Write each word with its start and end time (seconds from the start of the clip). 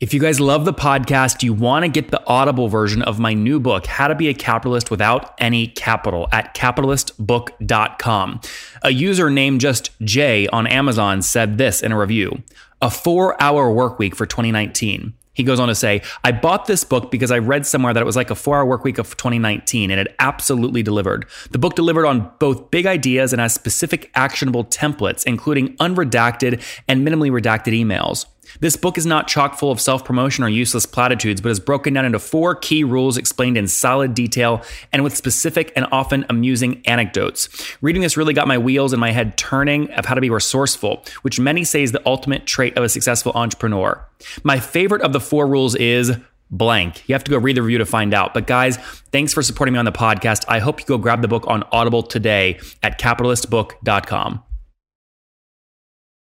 If 0.00 0.14
you 0.14 0.20
guys 0.20 0.40
love 0.40 0.64
the 0.64 0.72
podcast, 0.72 1.42
you 1.42 1.52
want 1.52 1.84
to 1.84 1.90
get 1.90 2.10
the 2.10 2.26
audible 2.26 2.68
version 2.68 3.02
of 3.02 3.18
my 3.18 3.34
new 3.34 3.60
book, 3.60 3.84
How 3.84 4.08
to 4.08 4.14
Be 4.14 4.28
a 4.28 4.34
Capitalist 4.34 4.90
Without 4.90 5.34
Any 5.36 5.66
Capital, 5.66 6.26
at 6.32 6.54
capitalistbook.com. 6.54 8.40
A 8.80 8.90
user 8.90 9.28
named 9.28 9.60
just 9.60 9.90
Jay 10.00 10.46
on 10.48 10.66
Amazon 10.66 11.20
said 11.20 11.58
this 11.58 11.82
in 11.82 11.92
a 11.92 11.98
review 11.98 12.42
a 12.80 12.90
four 12.90 13.40
hour 13.42 13.70
work 13.70 13.98
week 13.98 14.16
for 14.16 14.24
2019. 14.24 15.12
He 15.34 15.44
goes 15.44 15.60
on 15.60 15.68
to 15.68 15.74
say, 15.74 16.00
I 16.24 16.32
bought 16.32 16.64
this 16.64 16.82
book 16.82 17.10
because 17.10 17.30
I 17.30 17.38
read 17.38 17.66
somewhere 17.66 17.92
that 17.92 18.00
it 18.00 18.06
was 18.06 18.16
like 18.16 18.30
a 18.30 18.34
four 18.34 18.56
hour 18.56 18.64
work 18.64 18.84
week 18.84 18.96
of 18.96 19.18
2019, 19.18 19.90
and 19.90 20.00
it 20.00 20.14
absolutely 20.18 20.82
delivered. 20.82 21.26
The 21.50 21.58
book 21.58 21.74
delivered 21.74 22.06
on 22.06 22.30
both 22.38 22.70
big 22.70 22.86
ideas 22.86 23.34
and 23.34 23.40
has 23.40 23.52
specific 23.52 24.10
actionable 24.14 24.64
templates, 24.64 25.24
including 25.26 25.76
unredacted 25.76 26.62
and 26.88 27.06
minimally 27.06 27.30
redacted 27.30 27.78
emails. 27.78 28.24
This 28.58 28.76
book 28.76 28.98
is 28.98 29.06
not 29.06 29.28
chock 29.28 29.54
full 29.54 29.70
of 29.70 29.80
self 29.80 30.04
promotion 30.04 30.42
or 30.42 30.48
useless 30.48 30.86
platitudes, 30.86 31.40
but 31.40 31.50
is 31.50 31.60
broken 31.60 31.94
down 31.94 32.04
into 32.04 32.18
four 32.18 32.54
key 32.54 32.82
rules 32.82 33.16
explained 33.16 33.56
in 33.56 33.68
solid 33.68 34.14
detail 34.14 34.62
and 34.92 35.04
with 35.04 35.16
specific 35.16 35.72
and 35.76 35.86
often 35.92 36.26
amusing 36.28 36.82
anecdotes. 36.86 37.48
Reading 37.80 38.02
this 38.02 38.16
really 38.16 38.34
got 38.34 38.48
my 38.48 38.58
wheels 38.58 38.92
and 38.92 39.00
my 39.00 39.12
head 39.12 39.36
turning 39.36 39.90
of 39.92 40.06
how 40.06 40.14
to 40.14 40.20
be 40.20 40.30
resourceful, 40.30 41.04
which 41.22 41.38
many 41.38 41.62
say 41.64 41.82
is 41.82 41.92
the 41.92 42.02
ultimate 42.06 42.46
trait 42.46 42.76
of 42.76 42.82
a 42.82 42.88
successful 42.88 43.32
entrepreneur. 43.34 44.04
My 44.42 44.58
favorite 44.58 45.02
of 45.02 45.12
the 45.12 45.20
four 45.20 45.46
rules 45.46 45.74
is 45.76 46.12
blank. 46.50 47.08
You 47.08 47.14
have 47.14 47.24
to 47.24 47.30
go 47.30 47.38
read 47.38 47.56
the 47.56 47.62
review 47.62 47.78
to 47.78 47.86
find 47.86 48.12
out. 48.12 48.34
But 48.34 48.46
guys, 48.46 48.76
thanks 49.12 49.32
for 49.32 49.42
supporting 49.42 49.72
me 49.72 49.78
on 49.78 49.84
the 49.84 49.92
podcast. 49.92 50.44
I 50.48 50.58
hope 50.58 50.80
you 50.80 50.86
go 50.86 50.98
grab 50.98 51.22
the 51.22 51.28
book 51.28 51.44
on 51.46 51.62
Audible 51.72 52.02
today 52.02 52.58
at 52.82 52.98
capitalistbook.com. 52.98 54.42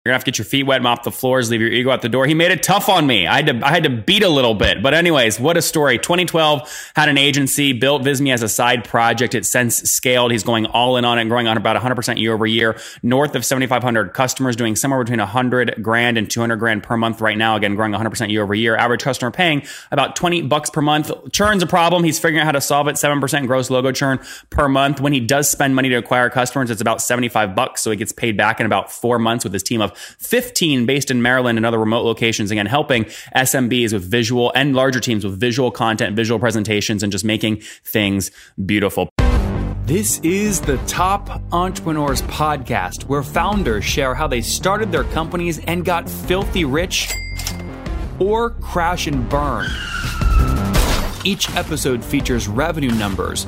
You're 0.03 0.09
gonna 0.09 0.15
have 0.15 0.23
to 0.23 0.31
get 0.31 0.39
your 0.39 0.45
feet 0.45 0.63
wet, 0.63 0.81
mop 0.81 1.03
the 1.03 1.11
floors, 1.11 1.51
leave 1.51 1.61
your 1.61 1.69
ego 1.69 1.91
at 1.91 2.01
the 2.01 2.09
door. 2.09 2.25
He 2.25 2.33
made 2.33 2.49
it 2.49 2.63
tough 2.63 2.89
on 2.89 3.05
me. 3.05 3.27
I 3.27 3.35
had 3.35 3.45
to, 3.45 3.63
I 3.63 3.69
had 3.69 3.83
to 3.83 3.91
beat 3.91 4.23
a 4.23 4.29
little 4.29 4.55
bit. 4.55 4.81
But 4.81 4.95
anyways, 4.95 5.39
what 5.39 5.57
a 5.57 5.61
story. 5.61 5.99
2012 5.99 6.91
had 6.95 7.07
an 7.07 7.19
agency, 7.19 7.71
built 7.71 8.01
Visme 8.01 8.33
as 8.33 8.41
a 8.41 8.49
side 8.49 8.83
project. 8.83 9.35
It 9.35 9.45
since 9.45 9.75
scaled. 9.91 10.31
He's 10.31 10.41
going 10.41 10.65
all 10.65 10.97
in 10.97 11.05
on 11.05 11.19
it, 11.19 11.25
growing 11.25 11.47
on 11.47 11.55
about 11.55 11.79
100% 11.79 12.17
year 12.17 12.33
over 12.33 12.47
year. 12.47 12.79
North 13.03 13.35
of 13.35 13.45
7,500 13.45 14.11
customers, 14.11 14.55
doing 14.55 14.75
somewhere 14.75 14.99
between 15.03 15.19
100 15.19 15.83
grand 15.83 16.17
and 16.17 16.27
200 16.27 16.55
grand 16.55 16.81
per 16.81 16.97
month 16.97 17.21
right 17.21 17.37
now. 17.37 17.55
Again, 17.55 17.75
growing 17.75 17.91
100% 17.91 18.31
year 18.31 18.41
over 18.41 18.55
year. 18.55 18.75
Average 18.75 19.03
customer 19.03 19.29
paying 19.29 19.61
about 19.91 20.15
20 20.15 20.41
bucks 20.41 20.71
per 20.71 20.81
month. 20.81 21.11
Churn's 21.31 21.61
a 21.61 21.67
problem. 21.67 22.03
He's 22.03 22.17
figuring 22.17 22.39
out 22.39 22.45
how 22.45 22.53
to 22.53 22.61
solve 22.61 22.87
it. 22.87 22.95
7% 22.95 23.45
gross 23.45 23.69
logo 23.69 23.91
churn 23.91 24.19
per 24.49 24.67
month. 24.67 24.99
When 24.99 25.13
he 25.13 25.19
does 25.19 25.47
spend 25.47 25.75
money 25.75 25.89
to 25.89 25.95
acquire 25.97 26.31
customers, 26.31 26.71
it's 26.71 26.81
about 26.81 27.03
75 27.03 27.53
bucks. 27.53 27.83
So 27.83 27.91
he 27.91 27.97
gets 27.97 28.11
paid 28.11 28.35
back 28.35 28.59
in 28.59 28.65
about 28.65 28.91
four 28.91 29.19
months 29.19 29.43
with 29.43 29.53
his 29.53 29.61
team 29.61 29.79
of 29.79 29.90
15 29.95 30.85
based 30.85 31.11
in 31.11 31.21
Maryland 31.21 31.57
and 31.57 31.65
other 31.65 31.79
remote 31.79 32.03
locations. 32.03 32.51
Again, 32.51 32.65
helping 32.65 33.05
SMBs 33.35 33.93
with 33.93 34.03
visual 34.03 34.51
and 34.55 34.75
larger 34.75 34.99
teams 34.99 35.23
with 35.23 35.39
visual 35.39 35.71
content, 35.71 36.15
visual 36.15 36.39
presentations, 36.39 37.03
and 37.03 37.11
just 37.11 37.25
making 37.25 37.61
things 37.83 38.31
beautiful. 38.65 39.09
This 39.85 40.19
is 40.19 40.61
the 40.61 40.77
Top 40.87 41.41
Entrepreneurs 41.51 42.21
Podcast, 42.21 43.03
where 43.09 43.23
founders 43.23 43.83
share 43.83 44.15
how 44.15 44.27
they 44.27 44.39
started 44.39 44.91
their 44.91 45.03
companies 45.03 45.59
and 45.65 45.83
got 45.83 46.09
filthy 46.09 46.63
rich 46.63 47.11
or 48.19 48.51
crash 48.51 49.07
and 49.07 49.27
burn. 49.27 49.67
Each 51.25 51.49
episode 51.55 52.05
features 52.05 52.47
revenue 52.47 52.91
numbers, 52.91 53.47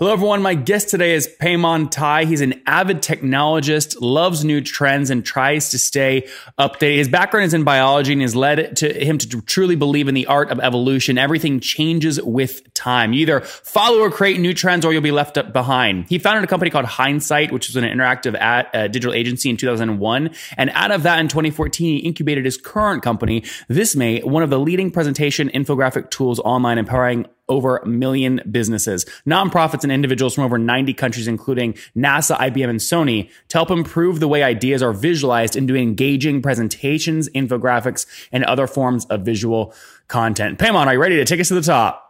Hello, 0.00 0.14
everyone. 0.14 0.40
My 0.40 0.54
guest 0.54 0.88
today 0.88 1.12
is 1.12 1.28
Payman 1.42 1.90
Taei. 1.90 2.24
He's 2.24 2.40
an 2.40 2.62
avid 2.64 3.02
technologist, 3.02 3.98
loves 4.00 4.46
new 4.46 4.62
trends, 4.62 5.10
and 5.10 5.22
tries 5.22 5.72
to 5.72 5.78
stay 5.78 6.26
updated. 6.58 6.96
His 6.96 7.08
background 7.10 7.44
is 7.44 7.52
in 7.52 7.64
biology 7.64 8.14
and 8.14 8.22
has 8.22 8.34
led 8.34 8.78
to 8.78 8.90
him 8.90 9.18
to 9.18 9.42
truly 9.42 9.76
believe 9.76 10.08
in 10.08 10.14
the 10.14 10.24
art 10.24 10.50
of 10.50 10.58
evolution. 10.58 11.18
Everything 11.18 11.60
changes 11.60 12.18
with 12.18 12.72
time. 12.72 13.12
You 13.12 13.20
either 13.20 13.40
follow 13.40 13.98
or 13.98 14.10
create 14.10 14.40
new 14.40 14.54
trends 14.54 14.86
or 14.86 14.92
you'll 14.94 15.02
be 15.02 15.10
left 15.10 15.36
up 15.36 15.52
behind. 15.52 16.06
He 16.08 16.18
founded 16.18 16.44
a 16.44 16.46
company 16.46 16.70
called 16.70 16.86
Hindsight, 16.86 17.52
which 17.52 17.68
was 17.68 17.76
an 17.76 17.84
interactive 17.84 18.34
ad, 18.36 18.68
uh, 18.72 18.88
digital 18.88 19.12
agency 19.12 19.50
in 19.50 19.58
2001. 19.58 20.30
And 20.56 20.70
out 20.72 20.92
of 20.92 21.02
that 21.02 21.20
in 21.20 21.28
2014, 21.28 21.86
he 21.86 21.98
incubated 21.98 22.46
his 22.46 22.56
current 22.56 23.02
company, 23.02 23.42
Visme, 23.68 24.24
one 24.24 24.42
of 24.42 24.48
the 24.48 24.58
leading 24.58 24.90
presentation 24.90 25.50
infographic 25.50 26.08
tools 26.08 26.40
online 26.40 26.78
empowering 26.78 27.26
over 27.50 27.78
a 27.78 27.86
million 27.86 28.40
businesses, 28.50 29.04
nonprofits, 29.26 29.82
and 29.82 29.92
individuals 29.92 30.34
from 30.34 30.44
over 30.44 30.56
90 30.56 30.94
countries, 30.94 31.28
including 31.28 31.74
NASA, 31.94 32.36
IBM, 32.38 32.70
and 32.70 32.78
Sony, 32.78 33.28
to 33.48 33.58
help 33.58 33.70
improve 33.70 34.20
the 34.20 34.28
way 34.28 34.42
ideas 34.42 34.82
are 34.82 34.92
visualized 34.92 35.56
into 35.56 35.76
engaging 35.76 36.40
presentations, 36.40 37.28
infographics, 37.30 38.06
and 38.32 38.44
other 38.44 38.66
forms 38.66 39.04
of 39.06 39.22
visual 39.22 39.74
content. 40.08 40.58
Payman, 40.58 40.86
are 40.86 40.94
you 40.94 41.00
ready 41.00 41.16
to 41.16 41.24
take 41.26 41.40
us 41.40 41.48
to 41.48 41.54
the 41.54 41.60
top? 41.60 42.06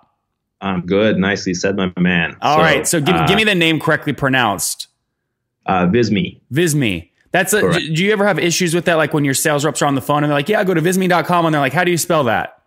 I'm 0.61 0.85
good. 0.85 1.17
Nicely 1.17 1.55
said, 1.55 1.77
my 1.77 1.93
man. 1.99 2.37
All 2.43 2.59
so, 2.59 2.63
right. 2.63 2.87
So 2.87 3.01
give, 3.01 3.15
uh, 3.15 3.27
give 3.27 3.37
me 3.37 3.45
the 3.45 3.55
name 3.55 3.81
correctly 3.81 4.13
pronounced. 4.13 4.89
Uh, 5.65 5.87
Visme. 5.87 6.41
Visme. 6.53 7.11
That's 7.33 7.53
a, 7.53 7.61
do 7.73 8.05
you 8.05 8.13
ever 8.13 8.27
have 8.27 8.39
issues 8.39 8.75
with 8.75 8.87
that? 8.87 8.95
Like 8.95 9.15
when 9.15 9.25
your 9.25 9.35
sales 9.35 9.65
reps 9.65 9.81
are 9.83 9.87
on 9.87 9.95
the 9.95 10.01
phone 10.01 10.25
and 10.25 10.31
they're 10.31 10.39
like, 10.39 10.49
yeah, 10.49 10.65
go 10.65 10.75
to 10.75 10.81
visme.com. 10.81 11.47
And 11.47 11.55
they're 11.55 11.61
like, 11.61 11.73
how 11.73 11.85
do 11.85 11.91
you 11.91 11.97
spell 11.97 12.25
that? 12.25 12.60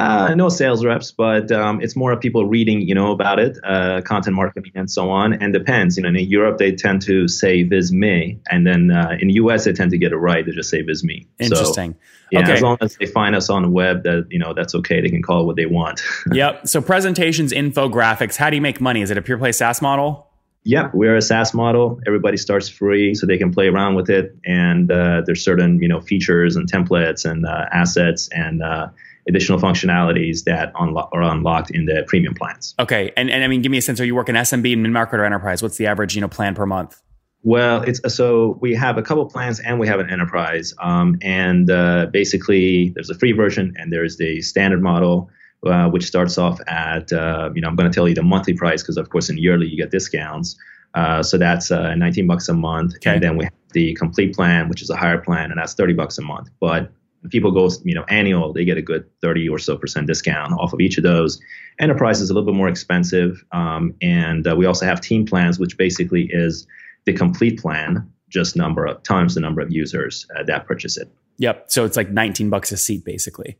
Uh, 0.00 0.34
no 0.34 0.48
sales 0.48 0.82
reps, 0.82 1.12
but 1.12 1.52
um, 1.52 1.80
it's 1.82 1.94
more 1.94 2.10
of 2.10 2.20
people 2.20 2.46
reading, 2.46 2.80
you 2.80 2.94
know, 2.94 3.12
about 3.12 3.38
it, 3.38 3.58
uh, 3.64 4.00
content 4.00 4.34
marketing 4.34 4.72
and 4.74 4.90
so 4.90 5.10
on. 5.10 5.34
And 5.34 5.52
depends, 5.52 5.98
you 5.98 6.02
know, 6.02 6.08
in 6.08 6.16
Europe 6.16 6.56
they 6.56 6.72
tend 6.72 7.02
to 7.02 7.28
say 7.28 7.64
Visme, 7.64 8.40
and 8.50 8.66
then 8.66 8.90
uh, 8.90 9.16
in 9.20 9.28
the 9.28 9.34
US 9.34 9.64
they 9.64 9.72
tend 9.74 9.90
to 9.90 9.98
get 9.98 10.12
it 10.12 10.16
right. 10.16 10.44
They 10.46 10.52
just 10.52 10.70
say 10.70 10.82
Visme. 10.82 11.26
Interesting. 11.38 11.92
So, 11.92 11.98
yeah, 12.32 12.40
okay. 12.40 12.52
as 12.52 12.62
long 12.62 12.78
as 12.80 12.96
they 12.96 13.06
find 13.06 13.34
us 13.36 13.50
on 13.50 13.62
the 13.62 13.68
web, 13.68 14.04
that 14.04 14.26
you 14.30 14.38
know, 14.38 14.54
that's 14.54 14.74
okay. 14.76 15.02
They 15.02 15.10
can 15.10 15.22
call 15.22 15.42
it 15.42 15.44
what 15.44 15.56
they 15.56 15.66
want. 15.66 16.00
yep. 16.32 16.66
So 16.66 16.80
presentations, 16.80 17.52
infographics. 17.52 18.36
How 18.36 18.48
do 18.48 18.56
you 18.56 18.62
make 18.62 18.80
money? 18.80 19.02
Is 19.02 19.10
it 19.10 19.18
a 19.18 19.22
pure 19.22 19.36
play 19.36 19.52
SaaS 19.52 19.82
model? 19.82 20.28
Yeah, 20.62 20.90
we're 20.92 21.16
a 21.16 21.22
SaaS 21.22 21.54
model. 21.54 22.00
Everybody 22.06 22.36
starts 22.36 22.68
free, 22.68 23.14
so 23.14 23.26
they 23.26 23.38
can 23.38 23.52
play 23.52 23.68
around 23.68 23.94
with 23.94 24.10
it. 24.10 24.36
And 24.44 24.90
uh, 24.90 25.22
there's 25.24 25.42
certain, 25.42 25.82
you 25.82 25.88
know, 25.88 26.00
features 26.00 26.54
and 26.56 26.70
templates 26.70 27.28
and 27.28 27.46
uh, 27.46 27.66
assets 27.72 28.28
and 28.32 28.62
uh, 28.62 28.88
additional 29.28 29.58
functionalities 29.58 30.44
that 30.44 30.72
unlo- 30.74 31.08
are 31.12 31.22
unlocked 31.22 31.70
in 31.70 31.86
the 31.86 32.04
premium 32.06 32.34
plans. 32.34 32.74
Okay, 32.78 33.12
and 33.16 33.30
and 33.30 33.44
I 33.44 33.48
mean, 33.48 33.62
give 33.62 33.70
me 33.70 33.78
a 33.78 33.82
sense. 33.82 34.00
Are 34.00 34.04
you 34.04 34.14
working 34.14 34.34
SMB, 34.34 34.78
mid 34.78 34.90
market, 34.90 35.20
or 35.20 35.24
enterprise? 35.24 35.62
What's 35.62 35.76
the 35.76 35.86
average, 35.86 36.14
you 36.14 36.20
know, 36.20 36.28
plan 36.28 36.54
per 36.54 36.66
month? 36.66 37.00
Well, 37.42 37.82
it's 37.82 38.00
so 38.14 38.58
we 38.60 38.74
have 38.74 38.98
a 38.98 39.02
couple 39.02 39.24
plans 39.26 39.60
and 39.60 39.78
we 39.78 39.86
have 39.86 39.98
an 39.98 40.10
enterprise. 40.10 40.74
Um, 40.78 41.16
and 41.22 41.70
uh, 41.70 42.06
basically, 42.12 42.90
there's 42.90 43.08
a 43.08 43.14
free 43.14 43.32
version 43.32 43.74
and 43.78 43.92
there's 43.92 44.18
the 44.18 44.42
standard 44.42 44.82
model, 44.82 45.30
uh, 45.66 45.88
which 45.88 46.04
starts 46.04 46.36
off 46.36 46.60
at 46.66 47.12
uh, 47.12 47.50
you 47.54 47.62
know 47.62 47.68
I'm 47.68 47.76
going 47.76 47.90
to 47.90 47.94
tell 47.94 48.08
you 48.08 48.14
the 48.14 48.22
monthly 48.22 48.54
price 48.54 48.82
because 48.82 48.98
of 48.98 49.08
course 49.08 49.30
in 49.30 49.38
yearly 49.38 49.68
you 49.68 49.76
get 49.76 49.90
discounts. 49.90 50.56
Uh, 50.94 51.22
so 51.22 51.38
that's 51.38 51.70
uh, 51.70 51.94
19 51.94 52.26
bucks 52.26 52.48
a 52.48 52.52
month, 52.52 52.96
okay. 52.96 53.14
and 53.14 53.22
then 53.22 53.36
we 53.36 53.44
have 53.44 53.52
the 53.72 53.94
complete 53.94 54.34
plan, 54.34 54.68
which 54.68 54.82
is 54.82 54.90
a 54.90 54.96
higher 54.96 55.18
plan, 55.18 55.50
and 55.50 55.58
that's 55.58 55.74
30 55.74 55.94
bucks 55.94 56.18
a 56.18 56.22
month. 56.22 56.50
But 56.60 56.90
people 57.28 57.50
go, 57.50 57.68
you 57.84 57.94
know, 57.94 58.04
annual, 58.08 58.52
they 58.52 58.64
get 58.64 58.78
a 58.78 58.82
good 58.82 59.04
30 59.20 59.48
or 59.48 59.58
so 59.58 59.76
percent 59.76 60.06
discount 60.06 60.52
off 60.58 60.72
of 60.72 60.80
each 60.80 60.96
of 60.96 61.04
those. 61.04 61.40
Enterprise 61.78 62.20
is 62.20 62.30
a 62.30 62.34
little 62.34 62.50
bit 62.50 62.56
more 62.56 62.68
expensive. 62.68 63.44
Um, 63.52 63.94
and 64.00 64.46
uh, 64.46 64.56
we 64.56 64.66
also 64.66 64.86
have 64.86 65.00
team 65.00 65.26
plans, 65.26 65.58
which 65.58 65.76
basically 65.76 66.28
is 66.30 66.66
the 67.04 67.12
complete 67.12 67.60
plan, 67.60 68.10
just 68.28 68.56
number 68.56 68.86
of 68.86 69.02
times 69.02 69.34
the 69.34 69.40
number 69.40 69.60
of 69.60 69.70
users 69.70 70.26
uh, 70.36 70.42
that 70.44 70.66
purchase 70.66 70.96
it. 70.96 71.10
Yep. 71.38 71.70
So 71.70 71.84
it's 71.84 71.96
like 71.96 72.10
19 72.10 72.50
bucks 72.50 72.72
a 72.72 72.76
seat, 72.76 73.04
basically. 73.04 73.58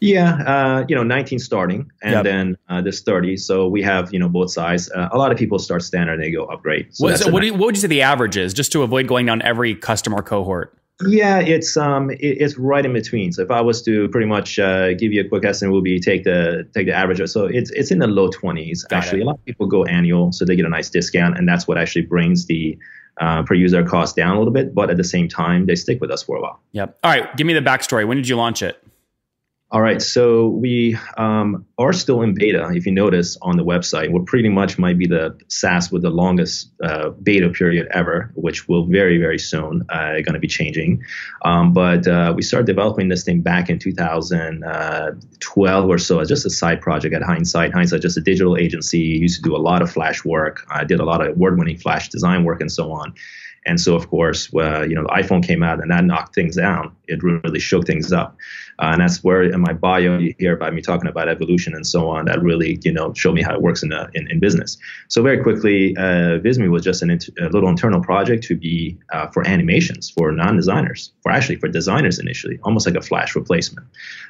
Yeah, 0.00 0.34
uh, 0.42 0.84
you 0.88 0.96
know, 0.96 1.04
19 1.04 1.38
starting, 1.38 1.88
and 2.02 2.12
yep. 2.12 2.24
then 2.24 2.56
uh, 2.68 2.82
this 2.82 3.02
30. 3.02 3.36
So 3.36 3.68
we 3.68 3.82
have, 3.82 4.12
you 4.12 4.18
know, 4.18 4.28
both 4.28 4.50
sides. 4.50 4.90
Uh, 4.90 5.08
a 5.12 5.16
lot 5.16 5.30
of 5.30 5.38
people 5.38 5.60
start 5.60 5.82
standard, 5.82 6.14
and 6.14 6.22
they 6.24 6.32
go 6.32 6.44
upgrade. 6.46 6.92
So 6.92 7.04
what, 7.04 7.18
so 7.20 7.30
what, 7.30 7.44
you, 7.44 7.52
what 7.52 7.66
would 7.66 7.76
you 7.76 7.82
say 7.82 7.86
the 7.86 8.02
average 8.02 8.36
is, 8.36 8.52
just 8.52 8.72
to 8.72 8.82
avoid 8.82 9.06
going 9.06 9.26
down 9.26 9.42
every 9.42 9.76
customer 9.76 10.20
cohort? 10.20 10.76
Yeah, 11.00 11.40
it's 11.40 11.76
um, 11.76 12.10
it, 12.10 12.18
it's 12.20 12.58
right 12.58 12.84
in 12.84 12.92
between. 12.92 13.32
So 13.32 13.42
if 13.42 13.50
I 13.50 13.60
was 13.60 13.82
to 13.82 14.08
pretty 14.08 14.26
much 14.26 14.58
uh, 14.58 14.94
give 14.94 15.12
you 15.12 15.22
a 15.22 15.28
quick 15.28 15.44
estimate, 15.44 15.72
will 15.72 15.82
be 15.82 15.98
take 15.98 16.24
the 16.24 16.68
take 16.74 16.86
the 16.86 16.92
average. 16.92 17.28
So 17.30 17.46
it's 17.46 17.70
it's 17.70 17.90
in 17.90 17.98
the 17.98 18.06
low 18.06 18.28
twenties. 18.28 18.86
Actually, 18.92 19.20
it. 19.20 19.24
a 19.24 19.26
lot 19.26 19.34
of 19.34 19.44
people 19.44 19.66
go 19.66 19.84
annual, 19.84 20.32
so 20.32 20.44
they 20.44 20.56
get 20.56 20.66
a 20.66 20.70
nice 20.70 20.90
discount, 20.90 21.38
and 21.38 21.48
that's 21.48 21.66
what 21.66 21.78
actually 21.78 22.02
brings 22.02 22.46
the 22.46 22.78
uh, 23.20 23.42
per 23.42 23.54
user 23.54 23.82
cost 23.84 24.16
down 24.16 24.36
a 24.36 24.38
little 24.38 24.52
bit. 24.52 24.74
But 24.74 24.90
at 24.90 24.96
the 24.96 25.04
same 25.04 25.28
time, 25.28 25.66
they 25.66 25.74
stick 25.74 26.00
with 26.00 26.10
us 26.10 26.22
for 26.22 26.36
a 26.36 26.40
while. 26.40 26.60
Yep. 26.72 26.98
All 27.02 27.10
right, 27.10 27.36
give 27.36 27.46
me 27.46 27.54
the 27.54 27.60
backstory. 27.60 28.06
When 28.06 28.16
did 28.16 28.28
you 28.28 28.36
launch 28.36 28.62
it? 28.62 28.82
All 29.72 29.80
right, 29.80 30.02
so 30.02 30.48
we 30.48 30.98
um, 31.16 31.64
are 31.78 31.94
still 31.94 32.20
in 32.20 32.34
beta. 32.34 32.68
If 32.74 32.84
you 32.84 32.92
notice 32.92 33.38
on 33.40 33.56
the 33.56 33.64
website, 33.64 34.12
we're 34.12 34.20
pretty 34.20 34.50
much 34.50 34.78
might 34.78 34.98
be 34.98 35.06
the 35.06 35.40
SaaS 35.48 35.90
with 35.90 36.02
the 36.02 36.10
longest 36.10 36.70
uh, 36.82 37.08
beta 37.08 37.48
period 37.48 37.88
ever, 37.90 38.30
which 38.34 38.68
will 38.68 38.84
very, 38.84 39.16
very 39.16 39.38
soon 39.38 39.86
uh, 39.88 40.16
going 40.16 40.34
to 40.34 40.38
be 40.38 40.46
changing. 40.46 41.02
Um, 41.46 41.72
but 41.72 42.06
uh, 42.06 42.34
we 42.36 42.42
started 42.42 42.66
developing 42.66 43.08
this 43.08 43.24
thing 43.24 43.40
back 43.40 43.70
in 43.70 43.78
2012 43.78 45.88
or 45.88 45.98
so 45.98 46.18
as 46.18 46.28
just 46.28 46.44
a 46.44 46.50
side 46.50 46.82
project 46.82 47.14
at 47.14 47.22
Hindsight. 47.22 47.72
Hindsight, 47.72 48.02
just 48.02 48.18
a 48.18 48.20
digital 48.20 48.58
agency, 48.58 48.98
used 48.98 49.42
to 49.42 49.44
do 49.48 49.56
a 49.56 49.62
lot 49.62 49.80
of 49.80 49.90
Flash 49.90 50.22
work. 50.22 50.66
I 50.70 50.84
did 50.84 51.00
a 51.00 51.04
lot 51.06 51.22
of 51.22 51.28
award-winning 51.28 51.78
Flash 51.78 52.10
design 52.10 52.44
work 52.44 52.60
and 52.60 52.70
so 52.70 52.92
on. 52.92 53.14
And 53.64 53.80
so, 53.80 53.94
of 53.94 54.08
course, 54.08 54.52
uh, 54.54 54.82
you 54.82 54.94
know, 54.94 55.02
the 55.02 55.08
iPhone 55.08 55.46
came 55.46 55.62
out 55.62 55.80
and 55.80 55.90
that 55.90 56.04
knocked 56.04 56.34
things 56.34 56.56
down. 56.56 56.96
It 57.12 57.22
really 57.22 57.60
shook 57.60 57.86
things 57.86 58.12
up. 58.12 58.36
Uh, 58.78 58.90
and 58.92 59.00
that's 59.00 59.22
where 59.22 59.42
in 59.42 59.60
my 59.60 59.72
bio 59.72 60.18
you 60.18 60.34
hear 60.38 60.54
about 60.54 60.74
me 60.74 60.80
talking 60.80 61.08
about 61.08 61.28
evolution 61.28 61.74
and 61.74 61.86
so 61.86 62.08
on. 62.08 62.24
That 62.24 62.42
really, 62.42 62.80
you 62.82 62.92
know, 62.92 63.12
showed 63.14 63.34
me 63.34 63.42
how 63.42 63.54
it 63.54 63.62
works 63.62 63.82
in, 63.82 63.92
a, 63.92 64.08
in, 64.14 64.30
in, 64.30 64.40
business. 64.40 64.78
So 65.08 65.22
very 65.22 65.40
quickly, 65.42 65.96
uh, 65.96 66.40
Visme 66.40 66.68
was 66.70 66.82
just 66.82 67.02
int- 67.02 67.28
a 67.40 67.48
little 67.50 67.68
internal 67.68 68.00
project 68.00 68.42
to 68.44 68.56
be 68.56 68.98
uh, 69.12 69.28
for 69.28 69.46
animations 69.46 70.10
for 70.10 70.32
non-designers, 70.32 71.12
for 71.22 71.30
actually 71.30 71.56
for 71.56 71.68
designers 71.68 72.18
initially, 72.18 72.58
almost 72.64 72.86
like 72.86 72.96
a 72.96 73.02
Flash 73.02 73.36
replacement. 73.36 73.86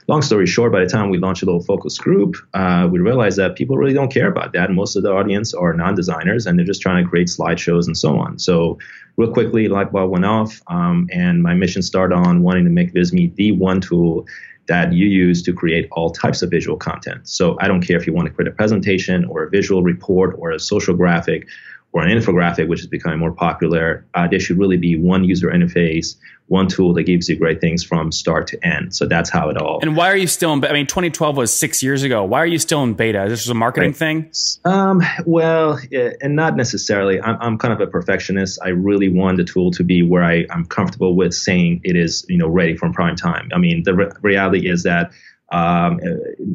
Long 0.09 0.21
story 0.21 0.47
short, 0.47 0.73
by 0.73 0.81
the 0.81 0.91
time 0.91 1.09
we 1.09 1.19
launched 1.19 1.43
a 1.43 1.47
little 1.47 1.63
focus 1.63 1.97
group, 1.97 2.37
uh, 2.53 2.89
we 2.91 2.99
realized 2.99 3.39
that 3.39 3.57
people 3.57 3.77
really 3.77 3.95
don't 3.95 4.13
care 4.13 4.29
about 4.29 4.53
that. 4.53 4.71
Most 4.71 4.97
of 4.97 5.03
the 5.03 5.13
audience 5.13 5.55
are 5.55 5.73
non-designers 5.73 6.47
and 6.47 6.59
they're 6.59 6.67
just 6.67 6.83
trying 6.83 7.03
to 7.03 7.09
create 7.09 7.29
slideshows 7.29 7.87
and 7.87 7.97
so 7.97 8.19
on. 8.19 8.39
So 8.39 8.79
real 9.17 9.33
quickly, 9.33 9.69
light 9.69 9.93
bulb 9.93 10.11
went 10.11 10.25
off, 10.25 10.63
um, 10.69 11.09
and 11.13 11.43
my 11.43 11.55
mission 11.55 11.83
started 11.83 12.15
on 12.15 12.43
wanting 12.43 12.65
to 12.65 12.71
make 12.75 12.93
Visme 12.93 13.35
the 13.37 13.53
one 13.53 13.81
tool 13.81 14.27
that 14.69 14.93
you 14.93 15.07
use 15.07 15.43
to 15.43 15.53
create 15.53 15.89
all 15.93 16.11
types 16.11 16.43
of 16.43 16.51
visual 16.51 16.77
content. 16.77 17.29
So 17.29 17.57
I 17.61 17.69
don't 17.69 17.83
care 17.83 17.97
if 17.97 18.07
you 18.07 18.13
want 18.13 18.27
to 18.29 18.33
create 18.33 18.49
a 18.49 18.55
presentation 18.55 19.25
or 19.25 19.45
a 19.45 19.51
visual 19.51 19.83
report 19.83 20.37
or 20.39 20.53
a 20.53 20.59
social 20.59 20.95
graphic 20.95 21.49
or 21.93 22.03
an 22.03 22.17
infographic, 22.17 22.69
which 22.69 22.81
is 22.81 22.87
becoming 22.87 23.19
more 23.19 23.33
popular, 23.33 24.07
uh, 24.15 24.27
there 24.27 24.41
should 24.41 24.59
really 24.59 24.79
be 24.79 24.97
one 24.97 25.25
user 25.25 25.49
interface, 25.49 26.17
one 26.47 26.67
tool 26.67 26.95
that 26.95 27.05
gives 27.05 27.29
you 27.29 27.37
great 27.37 27.61
things 27.61 27.85
from 27.85 28.11
start 28.11 28.47
to 28.47 28.67
end. 28.67 28.95
So 28.95 29.07
that's 29.07 29.29
how 29.29 29.51
it 29.51 29.57
all. 29.57 29.79
And 29.83 29.95
why 29.95 30.11
are 30.11 30.17
you 30.17 30.27
still 30.27 30.53
in? 30.55 30.65
I 30.65 30.73
mean, 30.73 30.87
2012 30.87 31.37
was 31.37 31.57
six 31.57 31.83
years 31.83 32.03
ago. 32.03 32.25
Why 32.25 32.39
are 32.39 32.47
you 32.47 32.59
still 32.59 32.83
in 32.83 32.95
beta? 32.95 33.25
Is 33.25 33.31
this 33.31 33.49
a 33.49 33.55
marketing 33.55 33.91
right. 33.91 33.97
thing? 33.97 34.33
Um, 34.65 35.03
well, 35.27 35.79
and 36.21 36.35
not 36.35 36.57
necessarily. 36.57 37.21
I'm, 37.21 37.37
I'm 37.41 37.59
kind 37.59 37.73
of 37.75 37.81
a 37.81 37.87
perfectionist. 37.87 38.59
I 38.63 38.69
really 38.69 39.09
want 39.09 39.37
the 39.37 39.45
tool 39.45 39.71
to 39.73 39.85
be 39.85 40.03
where 40.03 40.25
I, 40.25 40.47
I'm 40.51 40.65
comfortable 40.65 41.15
with 41.15 41.35
saying 41.35 41.83
it 41.85 41.97
is, 41.97 42.25
you 42.29 42.39
know, 42.39 42.49
ready 42.49 42.77
for 42.77 42.91
prime 42.93 43.17
time. 43.17 43.51
I 43.55 43.59
mean, 43.59 43.83
the 43.85 43.95
re- 43.95 44.13
reality 44.23 44.69
is 44.69 44.83
that 44.83 45.13
um, 45.53 46.01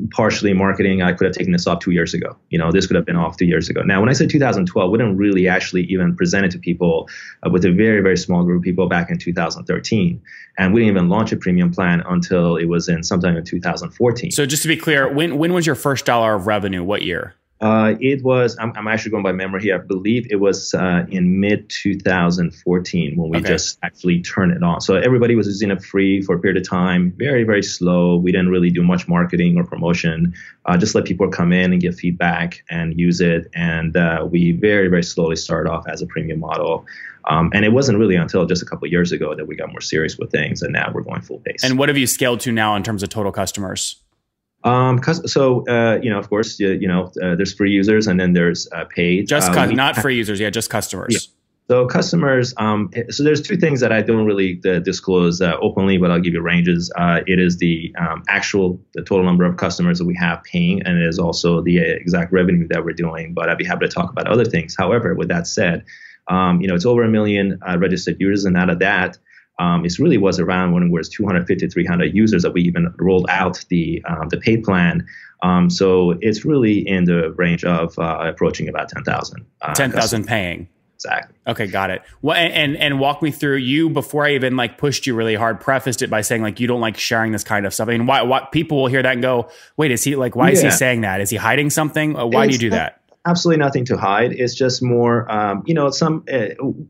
partially 0.10 0.54
marketing, 0.54 1.04
I 1.04 1.14
could 1.14 1.26
have 1.26 1.36
taken 1.36 1.54
this 1.54 1.68
off 1.68 1.80
two 1.80 1.92
years 1.92 2.16
ago. 2.16 2.36
You 2.50 2.58
know, 2.58 2.72
this 2.72 2.88
could 2.88 2.96
have 2.96 3.06
been 3.06 3.16
off 3.16 3.38
two 3.38 3.46
years 3.46 3.70
ago. 3.70 3.84
Now, 3.84 4.00
when 4.00 4.10
I 4.10 4.14
say 4.14 4.26
2012, 4.26 4.92
we 4.92 4.98
didn't 4.98 5.18
really 5.18 5.48
actually 5.48 5.84
even 5.84 6.16
present 6.16 6.46
it 6.46 6.52
to 6.52 6.60
people 6.60 7.08
uh, 7.46 7.50
with 7.52 7.64
a 7.64 7.72
very, 7.72 8.02
very 8.02 8.18
small 8.18 8.44
group 8.44 8.62
of 8.62 8.64
people 8.64 8.90
back 8.90 9.12
in 9.12 9.20
2013. 9.20 10.20
And 10.58 10.74
we 10.74 10.82
didn't 10.82 10.98
even 10.98 11.10
launch 11.10 11.32
a 11.32 11.38
premium 11.38 11.72
plan 11.72 12.02
until 12.10 12.58
it 12.58 12.66
was 12.66 12.90
in 12.90 13.04
sometime 13.04 13.38
in 13.38 13.46
2014. 13.46 14.32
So 14.32 14.48
just 14.48 14.64
to 14.64 14.68
be 14.68 14.76
clear, 14.78 15.08
when, 15.08 15.38
when 15.38 15.54
was 15.54 15.68
your 15.68 15.76
first 15.76 16.06
dollar 16.06 16.34
of 16.34 16.48
revenue? 16.48 16.84
What 16.84 17.04
year? 17.04 17.36
Uh, 17.60 17.96
it 18.00 18.24
was, 18.24 18.56
I'm, 18.60 18.72
I'm, 18.76 18.88
actually 18.88 19.12
going 19.12 19.24
by 19.24 19.32
memory 19.32 19.64
here. 19.64 19.76
I 19.76 19.80
believe 19.80 20.28
it 20.30 20.36
was 20.36 20.76
uh, 20.76 21.06
in 21.10 21.40
mid 21.40 21.68
2014 21.70 23.18
when 23.18 23.30
we 23.32 23.38
okay. 23.38 23.48
just 23.48 23.80
actually 23.82 24.22
turned 24.22 24.52
it 24.52 24.62
on. 24.62 24.80
So 24.80 24.96
everybody 24.96 25.36
was 25.36 25.48
using 25.48 25.72
it 25.72 25.84
free 25.84 26.22
for 26.22 26.36
a 26.36 26.40
period 26.40 26.62
of 26.62 26.70
time, 26.70 27.14
very, 27.18 27.44
very 27.44 27.64
slow. 27.64 28.18
We 28.18 28.32
didn't 28.32 28.50
really 28.50 28.70
do 28.70 28.84
much 28.84 29.08
marketing 29.08 29.58
or 29.58 29.64
promotion, 29.64 30.36
uh, 30.66 30.78
just 30.78 30.94
let 30.94 31.06
people 31.06 31.30
come 31.30 31.52
in 31.52 31.72
and 31.72 31.82
give 31.82 31.96
feedback 31.96 32.64
and 32.70 32.98
use 33.00 33.22
it. 33.22 33.50
And 33.56 33.98
uh, 33.98 34.28
we 34.30 34.52
very, 34.52 34.88
very 34.88 35.04
slowly 35.04 35.36
started 35.36 35.72
off 35.72 35.88
as 35.88 36.04
a 36.04 36.06
premium 36.06 36.40
model. 36.40 36.86
Um, 37.26 37.52
and 37.54 37.66
it 37.66 37.74
wasn't 37.74 37.98
really 37.98 38.16
until 38.16 38.46
just 38.46 38.62
a 38.62 38.66
couple 38.66 38.88
years 38.88 39.12
ago 39.12 39.34
that 39.34 39.48
we 39.48 39.56
got 39.56 39.70
more 39.70 39.82
serious 39.82 40.18
with 40.18 40.32
things. 40.32 40.62
And 40.62 40.74
now 40.74 40.92
we're 40.94 41.02
going 41.02 41.22
full 41.22 41.40
pace. 41.40 41.64
And 41.64 41.80
what 41.80 41.90
have 41.90 41.98
you 41.98 42.08
scaled 42.08 42.40
to 42.42 42.52
now 42.52 42.76
in 42.76 42.84
terms 42.84 43.02
of 43.02 43.10
total 43.10 43.32
customers? 43.32 44.02
Um, 44.64 45.02
so 45.04 45.68
uh, 45.68 46.00
you 46.02 46.10
know, 46.10 46.20
of 46.20 46.30
course, 46.30 46.60
you, 46.60 46.72
you 46.72 46.88
know, 46.88 47.12
uh, 47.22 47.36
there's 47.36 47.54
free 47.54 47.72
users 47.72 48.08
and 48.08 48.20
then 48.20 48.34
there's 48.34 48.68
uh, 48.72 48.86
paid. 48.86 49.28
Just 49.28 49.54
cu- 49.54 49.74
not 49.74 49.96
free 49.98 50.16
users, 50.16 50.40
yeah, 50.40 50.50
just 50.50 50.70
customers. 50.70 51.14
Yeah. 51.14 51.34
So 51.70 51.86
customers, 51.86 52.54
um, 52.58 52.90
so 53.10 53.24
there's 53.24 53.42
two 53.42 53.58
things 53.58 53.82
that 53.82 53.92
I 53.92 54.02
don't 54.02 54.26
really 54.26 54.62
uh, 54.66 54.80
disclose 54.80 55.42
uh, 55.42 55.58
openly, 55.62 55.98
but 55.98 56.12
I'll 56.12 56.22
give 56.22 56.34
you 56.34 56.40
ranges. 56.40 56.90
Uh, 56.96 57.20
it 57.28 57.40
is 57.40 57.58
the 57.58 57.94
um, 58.00 58.24
actual, 58.30 58.80
the 58.94 59.04
total 59.04 59.26
number 59.26 59.44
of 59.44 59.58
customers 59.58 60.00
that 60.00 60.06
we 60.06 60.16
have 60.16 60.42
paying, 60.44 60.82
and 60.84 60.98
it 60.98 61.06
is 61.06 61.20
also 61.20 61.62
the 61.62 61.80
exact 61.80 62.32
revenue 62.32 62.70
that 62.70 62.86
we're 62.86 62.94
doing. 62.94 63.34
But 63.34 63.50
I'd 63.50 63.58
be 63.58 63.66
happy 63.66 63.86
to 63.86 63.92
talk 63.92 64.10
about 64.10 64.28
other 64.28 64.46
things. 64.46 64.78
However, 64.78 65.14
with 65.14 65.28
that 65.28 65.46
said, 65.46 65.84
um, 66.30 66.62
you 66.62 66.70
know, 66.70 66.76
it's 66.76 66.86
over 66.86 67.04
a 67.04 67.10
million 67.10 67.60
registered 67.78 68.16
users, 68.18 68.46
and 68.46 68.56
out 68.56 68.70
of 68.70 68.80
that, 68.80 69.18
um, 69.60 69.86
it 69.86 69.98
really 70.00 70.18
was 70.18 70.40
around 70.40 70.74
when 70.74 70.84
it 70.84 70.92
was 70.92 71.10
250, 71.10 71.68
300 71.68 72.14
users 72.16 72.44
that 72.44 72.52
we 72.52 72.62
even 72.62 72.94
rolled 72.98 73.26
out 73.30 73.64
the 73.70 74.04
um, 74.08 74.30
the 74.30 74.38
paid 74.38 74.64
plan. 74.64 75.06
Um, 75.44 75.70
so 75.70 76.16
it's 76.22 76.46
really 76.46 76.88
in 76.88 77.06
the 77.06 77.32
range 77.34 77.64
of 77.64 77.98
uh, 78.00 78.24
approaching 78.26 78.68
about 78.68 78.90
10,000. 78.90 79.46
Uh, 79.62 79.74
10,000 79.76 80.26
paying. 80.26 80.68
Exactly. 80.96 81.36
Okay, 81.46 81.68
got 81.68 81.92
it. 81.92 82.02
Well, 82.24 82.36
and 82.36 82.76
and 82.76 83.00
walk 83.00 83.22
me 83.22 83.30
through 83.30 83.58
you 83.58 83.88
before 83.88 84.26
I 84.26 84.34
even 84.34 84.56
like 84.56 84.80
pushed 84.80 85.06
you 85.06 85.14
really 85.14 85.36
hard. 85.36 85.60
Prefaced 85.60 86.02
it 86.02 86.10
by 86.10 86.22
saying 86.22 86.42
like 86.42 86.60
you 86.60 86.66
don't 86.66 86.82
like 86.82 86.98
sharing 86.98 87.32
this 87.32 87.44
kind 87.44 87.68
of 87.68 87.74
stuff. 87.74 87.88
I 87.88 87.92
mean, 87.92 88.08
why? 88.08 88.24
What 88.24 88.52
people 88.52 88.82
will 88.82 88.88
hear 88.88 89.04
that 89.04 89.14
and 89.14 89.22
go, 89.22 89.50
"Wait, 89.78 89.92
is 89.92 90.04
he 90.04 90.16
like? 90.16 90.36
Why 90.36 90.48
yeah. 90.48 90.54
is 90.54 90.62
he 90.64 90.72
saying 90.72 91.02
that? 91.02 91.22
Is 91.22 91.30
he 91.30 91.38
hiding 91.38 91.70
something? 91.70 92.14
Why 92.14 92.46
it's 92.46 92.58
do 92.58 92.66
you 92.66 92.72
do 92.72 92.76
that?" 92.76 93.00
Absolutely 93.28 93.60
nothing 93.64 93.86
to 93.86 93.98
hide. 93.98 94.32
It's 94.32 94.56
just 94.56 94.82
more, 94.82 95.30
um, 95.32 95.64
you 95.66 95.74
know, 95.74 95.90
some. 95.90 96.24
Uh, 96.32 96.48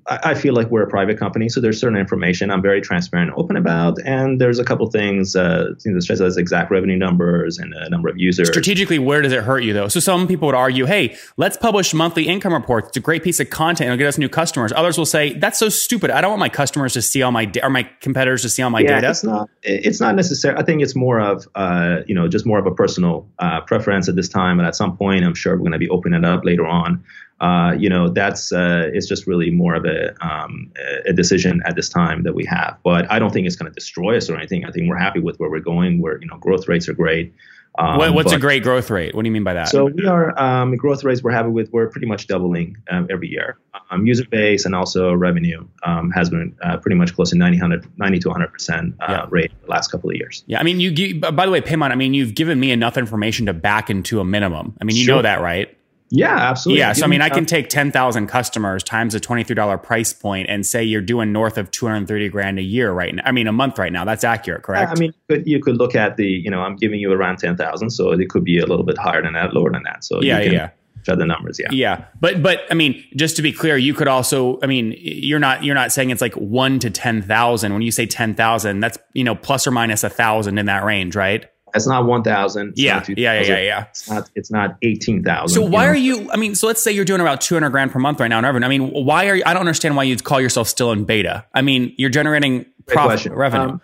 I 0.07 0.36
feel 0.36 0.54
like 0.54 0.69
we're 0.69 0.84
a 0.84 0.89
private 0.89 1.18
company, 1.18 1.50
so 1.50 1.60
there's 1.60 1.80
certain 1.80 1.98
information 1.98 2.51
I'm 2.51 2.62
very 2.62 2.81
transparent, 2.81 3.31
and 3.31 3.39
open 3.39 3.57
about, 3.57 3.98
and 4.06 4.39
there's 4.39 4.60
a 4.60 4.63
couple 4.63 4.89
things, 4.89 5.36
uh, 5.36 5.74
you 5.84 5.92
know, 5.92 6.00
such 6.00 6.22
as 6.22 6.38
exact 6.38 6.72
revenue 6.72 6.98
numbers 6.98 7.57
and 7.57 7.74
the 7.74 7.89
number 7.89 8.10
of 8.10 8.18
users. 8.18 8.48
Strategically, 8.48 9.00
where 9.00 9.22
does 9.22 9.34
it 9.34 9.44
hurt 9.44 9.63
you 9.63 9.74
though? 9.74 9.88
So 9.88 10.00
some 10.00 10.28
people 10.28 10.45
would 10.48 10.56
argue, 10.56 10.86
hey, 10.86 11.18
let's 11.38 11.57
publish 11.57 11.94
monthly 11.94 12.28
income 12.28 12.54
reports. 12.54 12.89
It's 12.89 12.98
a 12.98 13.01
great 13.01 13.24
piece 13.24 13.39
of 13.39 13.50
content. 13.50 13.88
It'll 13.88 13.98
get 13.98 14.07
us 14.07 14.18
new 14.18 14.30
customers. 14.30 14.72
Others 14.75 14.98
will 14.98 15.06
say 15.06 15.34
that's 15.34 15.57
so 15.57 15.69
stupid. 15.69 16.12
I 16.12 16.22
don't 16.22 16.31
want 16.31 16.39
my 16.39 16.50
customers 16.50 16.94
to 16.94 17.01
see 17.01 17.22
all 17.22 17.31
my 17.31 17.45
da- 17.45 17.62
or 17.63 17.69
my 17.69 17.89
competitors 18.01 18.44
to 18.44 18.50
see 18.50 18.62
all 18.62 18.69
my 18.69 18.81
yeah, 18.81 19.01
data. 19.01 19.10
It's 19.10 19.24
not. 19.24 19.50
It's 19.63 20.00
not 20.00 20.16
necessary. 20.16 20.56
I 20.57 20.63
think 20.63 20.81
it's 20.81 20.95
more 20.95 21.19
of, 21.19 21.48
uh, 21.56 22.01
you 22.08 22.15
know, 22.15 22.27
just 22.27 22.46
more 22.46 22.60
of 22.60 22.65
a 22.65 22.74
personal 22.74 23.27
uh, 23.39 23.62
preference 23.62 24.08
at 24.08 24.15
this 24.15 24.29
time, 24.29 24.60
and 24.60 24.67
at 24.67 24.75
some 24.75 24.96
point, 24.96 25.25
I'm 25.25 25.36
sure 25.36 25.53
we're 25.53 25.60
going 25.60 25.72
to 25.72 25.79
be 25.79 25.89
opening 25.89 26.24
it 26.24 26.26
up 26.27 26.46
later 26.46 26.65
on 26.65 27.03
uh, 27.39 27.75
you 27.77 27.89
know, 27.89 28.10
that's 28.10 28.51
uh, 28.51 28.89
it's 28.93 29.07
just 29.07 29.27
really 29.27 29.51
more 29.51 29.75
of 29.75 29.86
a 29.86 30.15
um, 30.25 30.72
a 31.05 31.13
decision 31.13 31.62
at 31.65 31.75
this 31.75 31.88
time 31.88 32.24
that 32.24 32.34
we 32.34 32.43
have. 32.46 32.77
But 32.84 33.10
I 33.12 33.19
don't 33.19 33.31
think 33.31 33.46
it's 33.46 33.55
going 33.55 33.72
to 33.72 33.75
destroy 33.75 34.17
us 34.17 34.29
or 34.29 34.36
anything. 34.36 34.65
I 34.65 34.72
think 34.72 34.89
we're 34.89 34.98
happy 34.98 35.19
with 35.19 35.39
where 35.39 35.50
we're 35.50 35.60
going. 35.60 36.01
Where 36.01 36.19
you 36.19 36.27
know, 36.27 36.38
growth 36.38 36.67
rates 36.67 36.89
are 36.89 36.93
great. 36.93 37.34
Um, 37.79 38.00
what, 38.00 38.13
what's 38.15 38.31
but, 38.31 38.38
a 38.38 38.39
great 38.39 38.63
growth 38.63 38.89
rate? 38.89 39.13
What 39.13 39.22
do 39.22 39.27
you 39.27 39.31
mean 39.31 39.43
by 39.43 39.53
that? 39.53 39.67
So 39.67 39.86
we 39.86 40.07
are 40.07 40.38
um, 40.41 40.75
growth 40.77 41.03
rates 41.03 41.22
we're 41.22 41.29
happy 41.29 41.50
with. 41.50 41.72
We're 41.72 41.89
pretty 41.89 42.07
much 42.07 42.25
doubling 42.25 42.75
um, 42.89 43.05
every 43.12 43.27
year. 43.27 43.60
Um, 43.91 44.07
user 44.07 44.25
base 44.25 44.65
and 44.65 44.74
also 44.74 45.13
revenue 45.13 45.63
um, 45.84 46.10
has 46.10 46.31
been 46.31 46.55
uh, 46.63 46.77
pretty 46.77 46.96
much 46.96 47.13
close 47.13 47.29
to 47.29 47.38
90, 47.38 47.60
90 47.98 48.19
to 48.19 48.29
100 48.29 48.48
percent 48.51 48.96
uh, 49.01 49.05
yeah. 49.10 49.25
rate 49.29 49.51
the 49.63 49.69
last 49.69 49.91
couple 49.91 50.10
of 50.10 50.15
years. 50.15 50.43
Yeah, 50.48 50.60
I 50.60 50.63
mean, 50.63 50.79
you, 50.79 50.89
you. 50.89 51.19
By 51.19 51.46
the 51.46 51.51
way, 51.51 51.62
Payman, 51.62 51.91
I 51.91 51.96
mean, 51.96 52.15
you've 52.15 52.34
given 52.34 52.60
me 52.60 52.72
enough 52.72 52.98
information 52.98 53.46
to 53.46 53.53
back 53.53 53.91
into 53.91 54.19
a 54.19 54.25
minimum. 54.25 54.75
I 54.81 54.84
mean, 54.84 54.96
you 54.96 55.03
sure. 55.03 55.17
know 55.17 55.22
that, 55.22 55.41
right? 55.41 55.76
Yeah, 56.10 56.36
absolutely. 56.36 56.80
Yeah. 56.80 56.94
So, 56.94 57.06
I 57.06 57.08
mean, 57.08 57.22
I 57.22 57.30
can 57.30 57.46
take 57.46 57.70
10,000 57.70 58.28
customers 58.28 58.84
times 58.84 59.14
a 59.14 59.20
$23 59.20 59.84
price 59.84 60.14
point 60.14 60.50
and 60.50 60.66
say 60.66 60.84
you're 60.84 61.02
doing 61.02 61.32
north 61.32 61.58
of 61.58 61.70
230 61.72 62.30
grand 62.30 62.60
a 62.60 62.62
year 62.62 62.92
right 62.92 63.14
now. 63.14 63.24
I 63.26 63.32
mean, 63.32 63.48
a 63.48 63.52
month 63.52 63.78
right 63.78 63.92
now. 63.92 64.06
That's 64.06 64.24
accurate, 64.24 64.64
correct? 64.64 64.92
I 64.96 65.00
mean, 65.00 65.14
you 65.46 65.62
could 65.62 65.78
look 65.78 65.96
at 65.96 66.18
the, 66.18 66.26
you 66.26 66.50
know, 66.50 66.62
I'm 66.62 66.76
giving 66.76 67.00
you 67.00 67.12
around 67.12 67.40
10,000. 67.40 67.90
So 67.90 68.12
it 68.12 68.30
could 68.30 68.44
be 68.44 68.60
a 68.60 68.66
little 68.66 68.86
bit 68.86 68.98
higher 68.98 69.22
than 69.22 69.34
that, 69.34 69.54
lower 69.54 69.72
than 69.72 69.84
that. 69.84 70.04
So 70.04 70.22
yeah, 70.22 70.40
yeah. 70.40 70.70
The 71.06 71.26
numbers, 71.26 71.58
yeah, 71.58 71.68
yeah, 71.72 72.04
but 72.20 72.44
but 72.44 72.64
I 72.70 72.74
mean, 72.74 73.02
just 73.16 73.38
to 73.38 73.42
be 73.42 73.54
clear, 73.54 73.78
you 73.78 73.94
could 73.94 74.10
also, 74.10 74.60
I 74.62 74.66
mean, 74.66 74.94
you're 74.98 75.40
not 75.40 75.64
you're 75.64 75.74
not 75.74 75.94
saying 75.94 76.10
it's 76.10 76.20
like 76.20 76.34
one 76.34 76.80
to 76.80 76.90
ten 76.90 77.22
thousand. 77.22 77.72
When 77.72 77.82
you 77.82 77.92
say 77.92 78.06
ten 78.06 78.36
thousand, 78.36 78.82
that's 78.82 78.98
you 79.14 79.24
know 79.24 79.34
plus 79.34 79.66
or 79.66 79.72
minus 79.72 80.04
a 80.04 80.10
thousand 80.10 80.58
in 80.58 80.66
that 80.66 80.84
range, 80.84 81.16
right? 81.16 81.46
It's 81.77 81.88
not 81.88 82.05
1,000. 82.05 82.74
Yeah, 82.75 83.03
yeah, 83.07 83.41
yeah, 83.41 83.60
yeah. 83.60 83.86
It's 83.89 84.10
not, 84.10 84.29
it's 84.36 84.51
not 84.51 84.77
18,000. 84.81 85.55
So 85.55 85.65
why 85.65 85.86
know? 85.86 85.91
are 85.91 85.96
you, 85.96 86.29
I 86.31 86.36
mean, 86.36 86.55
so 86.55 86.67
let's 86.67 86.84
say 86.84 86.91
you're 86.91 87.05
doing 87.05 87.22
about 87.22 87.39
200 87.41 87.69
grand 87.69 87.91
per 87.91 88.00
month 88.00 88.19
right 88.19 88.27
now 88.27 88.39
in 88.39 88.46
Urban. 88.46 88.63
I 88.63 88.67
mean, 88.67 88.91
why 88.91 89.29
are 89.29 89.36
you, 89.36 89.43
I 89.46 89.53
don't 89.53 89.62
understand 89.62 89.96
why 89.96 90.03
you'd 90.03 90.24
call 90.24 90.41
yourself 90.41 90.67
still 90.67 90.91
in 90.91 91.05
beta. 91.05 91.46
I 91.53 91.62
mean, 91.62 91.93
you're 91.98 92.10
generating 92.10 92.65
question. 92.86 93.34
revenue. 93.34 93.69
Um, 93.69 93.81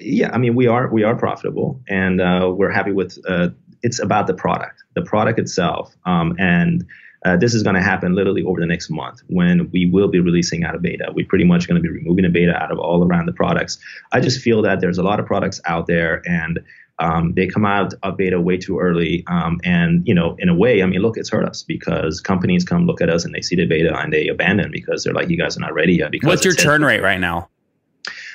yeah, 0.00 0.30
I 0.32 0.38
mean 0.38 0.54
we 0.54 0.66
are 0.66 0.88
we 0.88 1.02
are 1.02 1.16
profitable, 1.16 1.80
and 1.88 2.20
uh, 2.20 2.52
we're 2.54 2.70
happy 2.70 2.92
with. 2.92 3.18
Uh, 3.26 3.48
it's 3.82 3.98
about 3.98 4.26
the 4.26 4.34
product, 4.34 4.82
the 4.94 5.02
product 5.02 5.38
itself, 5.38 5.96
um, 6.04 6.36
and 6.38 6.86
uh, 7.24 7.36
this 7.36 7.54
is 7.54 7.62
going 7.62 7.74
to 7.74 7.82
happen 7.82 8.14
literally 8.14 8.42
over 8.42 8.60
the 8.60 8.66
next 8.66 8.90
month 8.90 9.20
when 9.28 9.70
we 9.72 9.86
will 9.86 10.08
be 10.08 10.20
releasing 10.20 10.64
out 10.64 10.74
of 10.74 10.82
beta. 10.82 11.10
We're 11.14 11.26
pretty 11.26 11.44
much 11.44 11.66
going 11.66 11.82
to 11.82 11.82
be 11.82 11.92
removing 11.92 12.24
the 12.24 12.30
beta 12.30 12.54
out 12.54 12.70
of 12.70 12.78
all 12.78 13.04
around 13.04 13.26
the 13.26 13.32
products. 13.32 13.78
I 14.12 14.20
just 14.20 14.40
feel 14.40 14.62
that 14.62 14.80
there's 14.80 14.98
a 14.98 15.02
lot 15.02 15.18
of 15.18 15.26
products 15.26 15.60
out 15.64 15.86
there, 15.86 16.22
and 16.26 16.60
um, 17.00 17.34
they 17.34 17.46
come 17.46 17.64
out 17.64 17.94
of 18.02 18.16
beta 18.16 18.40
way 18.40 18.56
too 18.56 18.78
early. 18.78 19.24
Um, 19.26 19.60
and 19.64 20.06
you 20.06 20.14
know, 20.14 20.36
in 20.38 20.48
a 20.48 20.54
way, 20.54 20.82
I 20.82 20.86
mean, 20.86 21.00
look, 21.00 21.16
it's 21.16 21.30
hurt 21.30 21.44
us 21.44 21.62
because 21.62 22.20
companies 22.20 22.64
come 22.64 22.86
look 22.86 23.00
at 23.00 23.10
us 23.10 23.24
and 23.24 23.34
they 23.34 23.40
see 23.40 23.56
the 23.56 23.66
beta 23.66 23.96
and 23.98 24.12
they 24.12 24.28
abandon 24.28 24.70
because 24.70 25.02
they're 25.04 25.14
like, 25.14 25.28
you 25.28 25.36
guys 25.36 25.56
are 25.56 25.60
not 25.60 25.74
ready 25.74 25.94
yet. 25.94 26.10
Because 26.10 26.28
What's 26.28 26.44
your 26.44 26.54
churn 26.54 26.84
rate 26.84 27.02
right 27.02 27.20
now? 27.20 27.48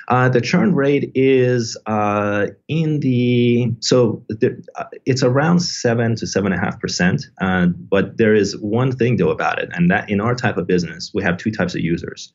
uh, 0.08 0.30
the 0.30 0.42
churn 0.42 0.76
rate 0.76 1.12
is 1.16 1.78
uh, 1.88 2.48
in 2.68 3.00
the 3.00 3.72
so 3.80 4.24
the, 4.30 4.62
uh, 4.76 4.86
it's 5.06 5.24
around 5.24 5.60
seven 5.60 6.16
to 6.16 6.28
seven 6.28 6.52
and 6.52 6.62
a 6.62 6.64
half 6.64 6.80
percent. 6.80 7.26
Uh, 7.42 7.68
but 7.68 8.18
there 8.18 8.36
is 8.36 8.58
one 8.60 8.92
thing 8.92 9.18
though 9.18 9.32
about 9.32 9.60
it, 9.60 9.70
and 9.74 9.90
that 9.90 10.10
in 10.10 10.22
our 10.22 10.36
type 10.36 10.58
of 10.58 10.68
business, 10.68 11.12
we 11.14 11.24
have 11.24 11.38
two 11.38 11.52
types 11.52 11.74
of 11.74 11.82
users. 11.82 12.32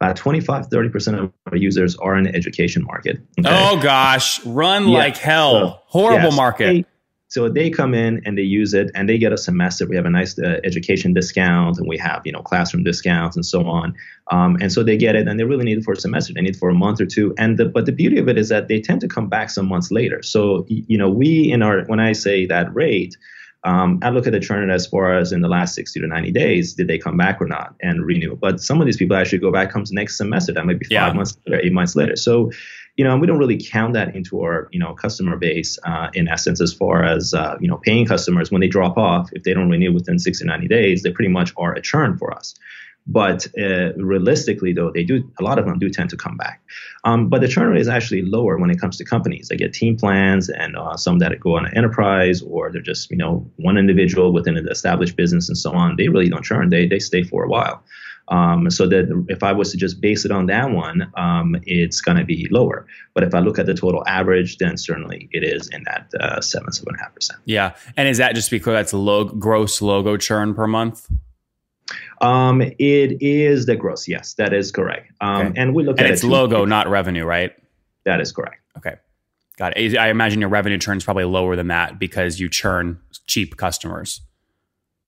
About 0.00 0.16
25, 0.16 0.66
30 0.66 0.88
percent 0.90 1.18
of 1.18 1.32
our 1.50 1.56
users 1.56 1.96
are 1.96 2.16
in 2.16 2.24
the 2.24 2.34
education 2.34 2.84
market. 2.84 3.18
okay? 3.40 3.48
Oh 3.50 3.80
gosh, 3.82 4.44
run 4.44 4.88
Yeah. 4.88 4.98
like 4.98 5.16
hell. 5.16 5.52
So, 5.52 5.78
Horrible 5.86 6.32
market. 6.32 6.66
they- 6.66 6.84
so 7.28 7.48
they 7.48 7.70
come 7.70 7.92
in 7.92 8.22
and 8.24 8.38
they 8.38 8.42
use 8.42 8.72
it 8.72 8.88
and 8.94 9.08
they 9.08 9.18
get 9.18 9.32
a 9.32 9.36
semester. 9.36 9.84
We 9.84 9.96
have 9.96 10.06
a 10.06 10.10
nice 10.10 10.38
uh, 10.38 10.60
education 10.62 11.12
discount 11.12 11.76
and 11.76 11.88
we 11.88 11.98
have 11.98 12.22
you 12.24 12.30
know 12.30 12.40
classroom 12.40 12.84
discounts 12.84 13.34
and 13.36 13.44
so 13.44 13.64
on. 13.66 13.94
Um, 14.30 14.56
and 14.60 14.70
so 14.72 14.84
they 14.84 14.96
get 14.96 15.16
it 15.16 15.26
and 15.26 15.38
they 15.40 15.44
really 15.44 15.64
need 15.64 15.78
it 15.78 15.84
for 15.84 15.92
a 15.94 15.96
semester. 15.96 16.32
They 16.32 16.40
need 16.42 16.54
it 16.54 16.58
for 16.58 16.68
a 16.70 16.74
month 16.74 17.00
or 17.00 17.06
two. 17.06 17.34
And 17.36 17.58
the, 17.58 17.64
but 17.64 17.84
the 17.84 17.92
beauty 17.92 18.18
of 18.18 18.28
it 18.28 18.38
is 18.38 18.48
that 18.50 18.68
they 18.68 18.80
tend 18.80 19.00
to 19.00 19.08
come 19.08 19.28
back 19.28 19.50
some 19.50 19.66
months 19.66 19.90
later. 19.90 20.22
So 20.22 20.64
you 20.68 20.96
know 20.96 21.10
we 21.10 21.50
in 21.50 21.62
our 21.62 21.84
when 21.86 21.98
I 22.00 22.12
say 22.12 22.46
that 22.46 22.72
rate. 22.74 23.16
Um, 23.66 23.98
I 24.02 24.10
look 24.10 24.26
at 24.26 24.32
the 24.32 24.40
churn 24.40 24.70
as 24.70 24.86
far 24.86 25.18
as 25.18 25.32
in 25.32 25.40
the 25.42 25.48
last 25.48 25.74
60 25.74 26.00
to 26.00 26.06
90 26.06 26.30
days, 26.30 26.74
did 26.74 26.86
they 26.88 26.98
come 26.98 27.16
back 27.16 27.40
or 27.40 27.46
not 27.46 27.74
and 27.80 28.04
renew? 28.04 28.36
But 28.36 28.60
some 28.60 28.80
of 28.80 28.86
these 28.86 28.96
people 28.96 29.16
actually 29.16 29.38
go 29.38 29.50
back 29.50 29.70
comes 29.70 29.90
next 29.92 30.16
semester. 30.16 30.52
That 30.52 30.64
might 30.66 30.78
be 30.78 30.86
five 30.86 30.92
Yeah. 30.92 31.12
months 31.12 31.36
later, 31.46 31.60
eight 31.64 31.72
months 31.72 31.96
later. 31.96 32.16
So 32.16 32.50
you 32.96 33.04
know, 33.04 33.14
we 33.18 33.26
don't 33.26 33.38
really 33.38 33.58
count 33.58 33.92
that 33.92 34.16
into 34.16 34.40
our, 34.40 34.68
you 34.72 34.78
know, 34.78 34.94
customer 34.94 35.36
base 35.36 35.78
uh, 35.84 36.08
in 36.14 36.28
essence, 36.28 36.62
as 36.62 36.72
far 36.72 37.04
as, 37.04 37.34
uh, 37.34 37.54
you 37.60 37.68
know, 37.68 37.76
paying 37.76 38.06
customers 38.06 38.50
when 38.50 38.62
they 38.62 38.68
drop 38.68 38.96
off, 38.96 39.28
if 39.32 39.42
they 39.42 39.52
don't 39.52 39.68
renew 39.68 39.92
within 39.92 40.18
60, 40.18 40.46
90 40.46 40.66
days, 40.68 41.02
they 41.02 41.10
pretty 41.10 41.30
much 41.30 41.52
are 41.58 41.74
a 41.74 41.82
churn 41.82 42.16
for 42.16 42.32
us. 42.32 42.54
But 43.06 43.46
uh, 43.58 43.92
realistically, 43.94 44.72
though, 44.72 44.90
they 44.90 45.04
do, 45.04 45.30
a 45.38 45.42
lot 45.42 45.58
of 45.58 45.64
them 45.64 45.78
do 45.78 45.88
tend 45.88 46.10
to 46.10 46.16
come 46.16 46.36
back. 46.36 46.60
Um, 47.04 47.28
but 47.28 47.40
the 47.40 47.48
churn 47.48 47.70
rate 47.70 47.80
is 47.80 47.88
actually 47.88 48.22
lower 48.22 48.58
when 48.58 48.70
it 48.70 48.80
comes 48.80 48.96
to 48.96 49.04
companies. 49.04 49.48
They 49.48 49.56
get 49.56 49.72
team 49.72 49.96
plans 49.96 50.48
and 50.48 50.76
uh, 50.76 50.96
some 50.96 51.18
that 51.20 51.38
go 51.38 51.56
on 51.56 51.66
an 51.66 51.76
enterprise 51.76 52.42
or 52.42 52.72
they're 52.72 52.82
just, 52.82 53.10
you 53.10 53.16
know, 53.16 53.48
one 53.56 53.78
individual 53.78 54.32
within 54.32 54.56
an 54.56 54.68
established 54.68 55.16
business 55.16 55.48
and 55.48 55.56
so 55.56 55.72
on. 55.72 55.94
They 55.96 56.08
really 56.08 56.28
don't 56.28 56.44
churn. 56.44 56.70
They, 56.70 56.86
they 56.86 56.98
stay 56.98 57.22
for 57.22 57.44
a 57.44 57.48
while. 57.48 57.84
Um, 58.28 58.68
so 58.70 58.88
that 58.88 59.24
if 59.28 59.44
I 59.44 59.52
was 59.52 59.70
to 59.70 59.76
just 59.76 60.00
base 60.00 60.24
it 60.24 60.32
on 60.32 60.46
that 60.46 60.72
one, 60.72 61.12
um, 61.16 61.56
it's 61.62 62.00
going 62.00 62.18
to 62.18 62.24
be 62.24 62.48
lower. 62.50 62.86
But 63.14 63.22
if 63.22 63.34
I 63.36 63.38
look 63.38 63.58
at 63.60 63.66
the 63.66 63.74
total 63.74 64.02
average, 64.06 64.58
then 64.58 64.76
certainly 64.76 65.28
it 65.30 65.44
is 65.44 65.68
in 65.68 65.84
that 65.84 66.10
uh, 66.18 66.40
seven, 66.40 66.72
seven 66.72 66.88
and 66.88 67.00
a 67.00 67.04
half 67.04 67.14
percent. 67.14 67.38
Yeah, 67.44 67.76
and 67.96 68.08
is 68.08 68.18
that 68.18 68.34
just 68.34 68.50
because 68.50 68.72
that's 68.72 68.92
low, 68.92 69.26
gross 69.26 69.80
logo 69.80 70.16
churn 70.16 70.54
per 70.54 70.66
month? 70.66 71.06
Um, 72.20 72.62
it 72.62 73.22
is 73.22 73.66
the 73.66 73.76
gross. 73.76 74.08
Yes, 74.08 74.34
that 74.34 74.52
is 74.52 74.72
correct. 74.72 75.12
Um, 75.20 75.46
Okay. 75.48 75.60
and 75.60 75.74
we 75.74 75.84
look 75.84 75.98
And 75.98 76.06
at 76.06 76.12
it's 76.12 76.22
it 76.22 76.26
too. 76.26 76.32
logo, 76.32 76.64
not 76.64 76.88
revenue, 76.88 77.24
right? 77.24 77.52
That 78.04 78.20
is 78.20 78.32
correct. 78.32 78.60
Okay, 78.78 78.94
got 79.58 79.76
it. 79.76 79.96
I 79.96 80.08
imagine 80.10 80.40
your 80.40 80.48
revenue 80.50 80.78
churn 80.78 80.96
is 80.98 81.04
probably 81.04 81.24
lower 81.24 81.56
than 81.56 81.68
that 81.68 81.98
because 81.98 82.38
you 82.40 82.48
churn 82.48 82.98
cheap 83.26 83.56
customers. 83.56 84.20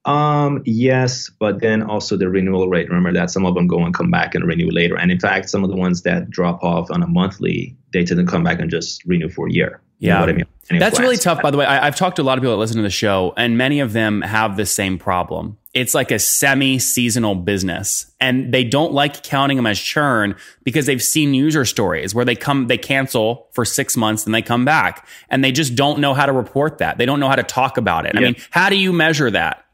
Um, 0.04 0.62
yes, 0.64 1.30
but 1.38 1.60
then 1.60 1.82
also 1.82 2.16
the 2.16 2.28
renewal 2.30 2.68
rate. 2.68 2.88
Remember 2.88 3.12
that 3.12 3.30
some 3.30 3.44
of 3.44 3.54
them 3.54 3.66
go 3.66 3.80
and 3.84 3.92
come 3.92 4.10
back 4.10 4.34
and 4.34 4.44
renew 4.46 4.70
later. 4.70 4.96
And 4.96 5.10
in 5.10 5.20
fact, 5.20 5.50
some 5.50 5.64
of 5.64 5.70
the 5.70 5.76
ones 5.76 6.02
that 6.02 6.30
drop 6.30 6.62
off 6.64 6.90
on 6.90 7.02
a 7.02 7.06
monthly, 7.06 7.76
they 7.92 8.04
tend 8.04 8.18
to 8.18 8.24
come 8.30 8.42
back 8.42 8.58
and 8.58 8.70
just 8.70 9.04
renew 9.04 9.28
for 9.28 9.48
a 9.48 9.52
year. 9.52 9.82
You 9.98 10.08
know 10.08 10.14
Yeah. 10.14 10.20
what 10.20 10.28
I 10.28 10.32
mean? 10.32 10.46
That's 10.70 11.00
really 11.00 11.16
tough, 11.16 11.40
by 11.40 11.50
the 11.50 11.56
way. 11.56 11.64
I, 11.64 11.86
I've 11.86 11.96
talked 11.96 12.16
to 12.16 12.22
a 12.22 12.24
lot 12.24 12.36
of 12.36 12.42
people 12.42 12.52
that 12.52 12.58
listen 12.58 12.76
to 12.76 12.82
the 12.82 12.90
show, 12.90 13.32
and 13.38 13.56
many 13.56 13.80
of 13.80 13.94
them 13.94 14.20
have 14.20 14.56
the 14.56 14.66
same 14.66 14.98
problem. 14.98 15.56
It's 15.72 15.94
like 15.94 16.10
a 16.10 16.18
semi 16.18 16.78
seasonal 16.78 17.36
business, 17.36 18.12
and 18.20 18.52
they 18.52 18.64
don't 18.64 18.92
like 18.92 19.22
counting 19.22 19.56
them 19.56 19.66
as 19.66 19.80
churn 19.80 20.36
because 20.64 20.84
they've 20.86 21.02
seen 21.02 21.32
user 21.32 21.64
stories 21.64 22.14
where 22.14 22.24
they 22.26 22.34
come, 22.34 22.66
they 22.66 22.76
cancel 22.76 23.48
for 23.52 23.64
six 23.64 23.96
months, 23.96 24.26
and 24.26 24.34
they 24.34 24.42
come 24.42 24.66
back, 24.66 25.08
and 25.30 25.42
they 25.42 25.52
just 25.52 25.74
don't 25.74 26.00
know 26.00 26.12
how 26.12 26.26
to 26.26 26.32
report 26.32 26.78
that. 26.78 26.98
They 26.98 27.06
don't 27.06 27.20
know 27.20 27.28
how 27.28 27.36
to 27.36 27.42
talk 27.42 27.78
about 27.78 28.04
it. 28.04 28.14
I 28.16 28.20
mean, 28.20 28.36
how 28.50 28.68
do 28.68 28.76
you 28.76 28.92
measure 28.92 29.30
that? 29.30 29.64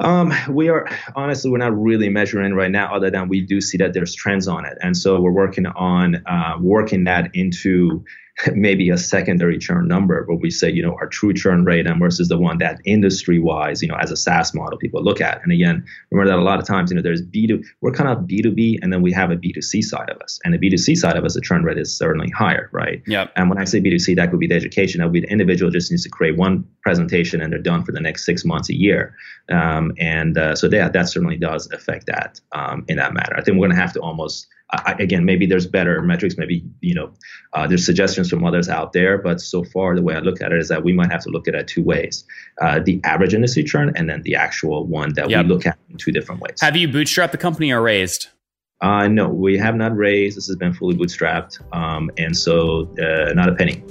Um, 0.00 0.32
we 0.48 0.68
are 0.68 0.88
honestly 1.16 1.50
we're 1.50 1.58
not 1.58 1.76
really 1.76 2.08
measuring 2.08 2.54
right 2.54 2.70
now, 2.70 2.94
other 2.94 3.10
than 3.10 3.28
we 3.28 3.40
do 3.40 3.60
see 3.60 3.78
that 3.78 3.94
there's 3.94 4.14
trends 4.14 4.46
on 4.46 4.64
it, 4.64 4.78
and 4.80 4.96
so 4.96 5.20
we're 5.20 5.32
working 5.32 5.66
on 5.66 6.22
uh, 6.26 6.54
working 6.60 7.02
that 7.04 7.34
into 7.34 8.04
maybe 8.54 8.90
a 8.90 8.98
secondary 8.98 9.58
churn 9.58 9.88
number 9.88 10.24
where 10.26 10.36
we 10.36 10.50
say 10.50 10.70
you 10.70 10.82
know 10.82 10.94
our 11.00 11.06
true 11.06 11.32
churn 11.32 11.64
rate 11.64 11.86
and 11.86 11.98
versus 11.98 12.28
the 12.28 12.38
one 12.38 12.58
that 12.58 12.78
industry 12.84 13.38
wise 13.38 13.82
you 13.82 13.88
know 13.88 13.96
as 13.96 14.10
a 14.10 14.16
SaaS 14.16 14.54
model 14.54 14.78
people 14.78 15.02
look 15.02 15.20
at. 15.20 15.42
And 15.42 15.52
again, 15.52 15.84
remember 16.10 16.30
that 16.30 16.38
a 16.38 16.42
lot 16.42 16.58
of 16.58 16.66
times 16.66 16.90
you 16.90 16.96
know 16.96 17.02
there's 17.02 17.22
B 17.22 17.46
two 17.46 17.62
we're 17.80 17.92
kind 17.92 18.10
of 18.10 18.26
B 18.26 18.42
two 18.42 18.52
B 18.52 18.78
and 18.82 18.92
then 18.92 19.02
we 19.02 19.12
have 19.12 19.30
a 19.30 19.36
B 19.36 19.52
two 19.52 19.62
C 19.62 19.80
side 19.80 20.10
of 20.10 20.20
us, 20.20 20.38
and 20.44 20.52
the 20.52 20.58
B 20.58 20.68
two 20.68 20.78
C 20.78 20.94
side 20.94 21.16
of 21.16 21.24
us 21.24 21.34
the 21.38 21.40
churn 21.40 21.62
rate 21.62 21.78
is 21.78 21.96
certainly 21.96 22.30
higher, 22.30 22.68
right? 22.72 23.02
Yep. 23.06 23.32
And 23.36 23.48
when 23.48 23.58
I 23.58 23.64
say 23.64 23.80
B2C, 23.80 24.16
that 24.16 24.30
could 24.30 24.40
be 24.40 24.48
the 24.48 24.56
education. 24.56 24.98
That 24.98 25.06
would 25.06 25.12
be 25.12 25.20
the 25.20 25.30
individual 25.30 25.70
just 25.70 25.90
needs 25.90 26.02
to 26.02 26.08
create 26.08 26.36
one 26.36 26.64
presentation 26.82 27.40
and 27.40 27.52
they're 27.52 27.60
done 27.60 27.84
for 27.84 27.92
the 27.92 28.00
next 28.00 28.26
six 28.26 28.44
months, 28.44 28.68
a 28.68 28.74
year. 28.74 29.14
Um, 29.48 29.92
and 29.98 30.36
uh, 30.36 30.56
so 30.56 30.68
that, 30.68 30.92
that 30.92 31.08
certainly 31.08 31.36
does 31.36 31.70
affect 31.72 32.06
that 32.06 32.40
um, 32.52 32.84
in 32.88 32.96
that 32.96 33.14
matter. 33.14 33.36
I 33.36 33.42
think 33.42 33.56
we're 33.56 33.68
going 33.68 33.76
to 33.76 33.80
have 33.80 33.92
to 33.92 34.00
almost, 34.00 34.48
I, 34.70 34.94
again, 34.98 35.24
maybe 35.24 35.46
there's 35.46 35.66
better 35.66 36.02
metrics. 36.02 36.36
Maybe, 36.36 36.62
you 36.80 36.94
know, 36.94 37.10
uh, 37.54 37.66
there's 37.66 37.86
suggestions 37.86 38.28
from 38.28 38.44
others 38.44 38.68
out 38.68 38.92
there. 38.92 39.16
But 39.16 39.40
so 39.40 39.64
far, 39.64 39.94
the 39.94 40.02
way 40.02 40.14
I 40.14 40.18
look 40.18 40.42
at 40.42 40.52
it 40.52 40.58
is 40.58 40.68
that 40.68 40.84
we 40.84 40.92
might 40.92 41.10
have 41.10 41.22
to 41.22 41.30
look 41.30 41.48
at 41.48 41.54
it 41.54 41.68
two 41.68 41.82
ways 41.82 42.24
uh, 42.60 42.80
the 42.80 43.00
average 43.04 43.34
industry 43.34 43.64
churn 43.64 43.92
and 43.96 44.08
then 44.10 44.22
the 44.22 44.34
actual 44.34 44.84
one 44.86 45.14
that 45.14 45.30
Yep. 45.30 45.44
we 45.46 45.48
look 45.52 45.66
at 45.66 45.78
in 45.90 45.96
two 45.96 46.12
different 46.12 46.40
ways. 46.40 46.60
Have 46.60 46.76
you 46.76 46.88
bootstrapped 46.88 47.32
the 47.32 47.38
company 47.38 47.72
or 47.72 47.80
raised? 47.80 48.28
Uh, 48.80 49.08
no, 49.08 49.28
we 49.28 49.58
have 49.58 49.74
not 49.74 49.96
raised. 49.96 50.36
This 50.36 50.46
has 50.46 50.56
been 50.56 50.72
fully 50.72 50.94
bootstrapped. 50.96 51.60
Um, 51.74 52.10
and 52.18 52.36
so 52.36 52.88
uh, 53.02 53.32
not 53.32 53.48
a 53.48 53.54
penny. 53.54 53.82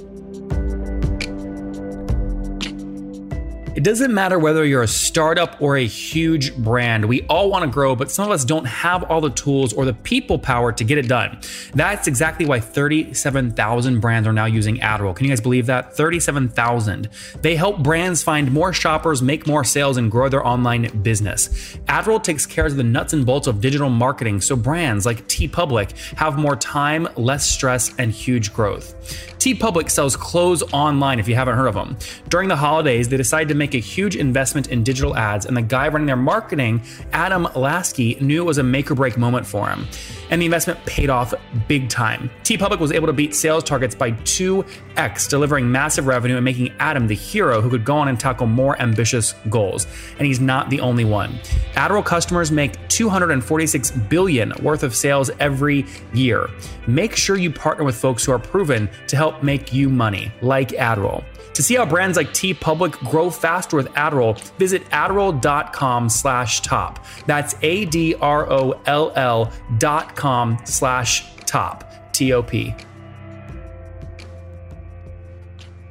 It 3.74 3.84
doesn't 3.84 4.12
matter 4.12 4.38
whether 4.38 4.64
you're 4.64 4.82
a 4.82 4.88
startup 4.88 5.60
or 5.60 5.76
a 5.76 5.86
huge 5.86 6.56
brand. 6.56 7.04
We 7.04 7.22
all 7.22 7.50
want 7.50 7.64
to 7.64 7.70
grow, 7.70 7.94
but 7.94 8.10
some 8.10 8.24
of 8.24 8.30
us 8.30 8.44
don't 8.44 8.64
have 8.64 9.04
all 9.04 9.20
the 9.20 9.30
tools 9.30 9.72
or 9.72 9.84
the 9.84 9.92
people 9.92 10.38
power 10.38 10.72
to 10.72 10.84
get 10.84 10.98
it 10.98 11.06
done. 11.06 11.38
That's 11.74 12.06
exactly 12.06 12.46
why 12.46 12.60
37,000 12.60 14.00
brands 14.00 14.26
are 14.26 14.32
now 14.32 14.46
using 14.46 14.78
AdRoll. 14.78 15.14
Can 15.14 15.26
you 15.26 15.30
guys 15.30 15.40
believe 15.40 15.66
that? 15.66 15.96
37,000. 15.96 17.08
They 17.42 17.56
help 17.56 17.82
brands 17.82 18.22
find 18.22 18.50
more 18.50 18.72
shoppers, 18.72 19.22
make 19.22 19.46
more 19.46 19.64
sales, 19.64 19.96
and 19.96 20.10
grow 20.10 20.28
their 20.28 20.46
online 20.46 21.02
business. 21.02 21.76
AdRoll 21.88 22.22
takes 22.22 22.46
care 22.46 22.66
of 22.66 22.76
the 22.76 22.82
nuts 22.82 23.12
and 23.12 23.24
bolts 23.24 23.46
of 23.46 23.60
digital 23.60 23.90
marketing 23.90 24.40
so 24.40 24.56
brands 24.56 25.06
like 25.06 25.28
TeePublic 25.28 25.92
have 26.16 26.38
more 26.38 26.56
time, 26.56 27.08
less 27.16 27.48
stress, 27.48 27.94
and 27.98 28.12
huge 28.12 28.52
growth. 28.52 29.37
TeePublic 29.38 29.88
sells 29.88 30.16
clothes 30.16 30.62
online 30.72 31.20
if 31.20 31.28
you 31.28 31.36
haven't 31.36 31.56
heard 31.56 31.68
of 31.68 31.74
them. 31.74 31.96
During 32.28 32.48
the 32.48 32.56
holidays, 32.56 33.08
they 33.08 33.16
decided 33.16 33.48
to 33.48 33.54
make 33.54 33.74
a 33.74 33.78
huge 33.78 34.16
investment 34.16 34.68
in 34.68 34.82
digital 34.82 35.16
ads, 35.16 35.46
and 35.46 35.56
the 35.56 35.62
guy 35.62 35.88
running 35.88 36.06
their 36.06 36.16
marketing, 36.16 36.82
Adam 37.12 37.46
Lasky, 37.54 38.16
knew 38.20 38.42
it 38.42 38.46
was 38.46 38.58
a 38.58 38.62
make 38.62 38.90
or 38.90 38.96
break 38.96 39.16
moment 39.16 39.46
for 39.46 39.68
him. 39.68 39.86
And 40.30 40.42
the 40.42 40.46
investment 40.46 40.84
paid 40.86 41.08
off 41.08 41.32
big 41.68 41.88
time. 41.88 42.30
TeePublic 42.42 42.80
was 42.80 42.90
able 42.90 43.06
to 43.06 43.12
beat 43.12 43.34
sales 43.34 43.62
targets 43.62 43.94
by 43.94 44.10
2x, 44.12 45.28
delivering 45.28 45.70
massive 45.70 46.06
revenue 46.06 46.36
and 46.36 46.44
making 46.44 46.72
Adam 46.80 47.06
the 47.06 47.14
hero 47.14 47.60
who 47.60 47.70
could 47.70 47.84
go 47.84 47.96
on 47.96 48.08
and 48.08 48.18
tackle 48.18 48.46
more 48.46 48.80
ambitious 48.82 49.34
goals. 49.48 49.86
And 50.18 50.26
he's 50.26 50.40
not 50.40 50.68
the 50.68 50.80
only 50.80 51.04
one. 51.04 51.38
AdRoll 51.74 52.04
customers 52.04 52.50
make 52.50 52.76
246 52.88 53.90
billion 53.92 54.52
worth 54.62 54.82
of 54.82 54.94
sales 54.94 55.30
every 55.38 55.86
year. 56.12 56.50
Make 56.88 57.14
sure 57.14 57.36
you 57.36 57.50
partner 57.50 57.84
with 57.84 57.96
folks 57.96 58.24
who 58.24 58.32
are 58.32 58.38
proven 58.38 58.90
to 59.06 59.16
help 59.28 59.42
make 59.42 59.72
you 59.72 59.88
money, 59.88 60.32
like 60.40 60.70
AdRoll. 60.70 61.24
To 61.54 61.62
see 61.62 61.74
how 61.74 61.84
brands 61.84 62.16
like 62.16 62.28
TeePublic 62.28 62.92
grow 63.10 63.30
faster 63.30 63.76
with 63.76 63.88
AdRoll, 63.88 64.40
visit 64.58 64.84
AdRoll.com 64.90 66.08
slash 66.08 66.60
top. 66.60 67.04
That's 67.26 67.54
A-D-R-O-L-L 67.62 69.52
dot 69.78 70.16
com 70.16 70.58
slash 70.64 71.24
top. 71.44 72.12
T-O-P. 72.12 72.74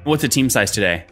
What's 0.04 0.22
the 0.22 0.30
team 0.30 0.50
size 0.50 0.72
today? 0.72 1.06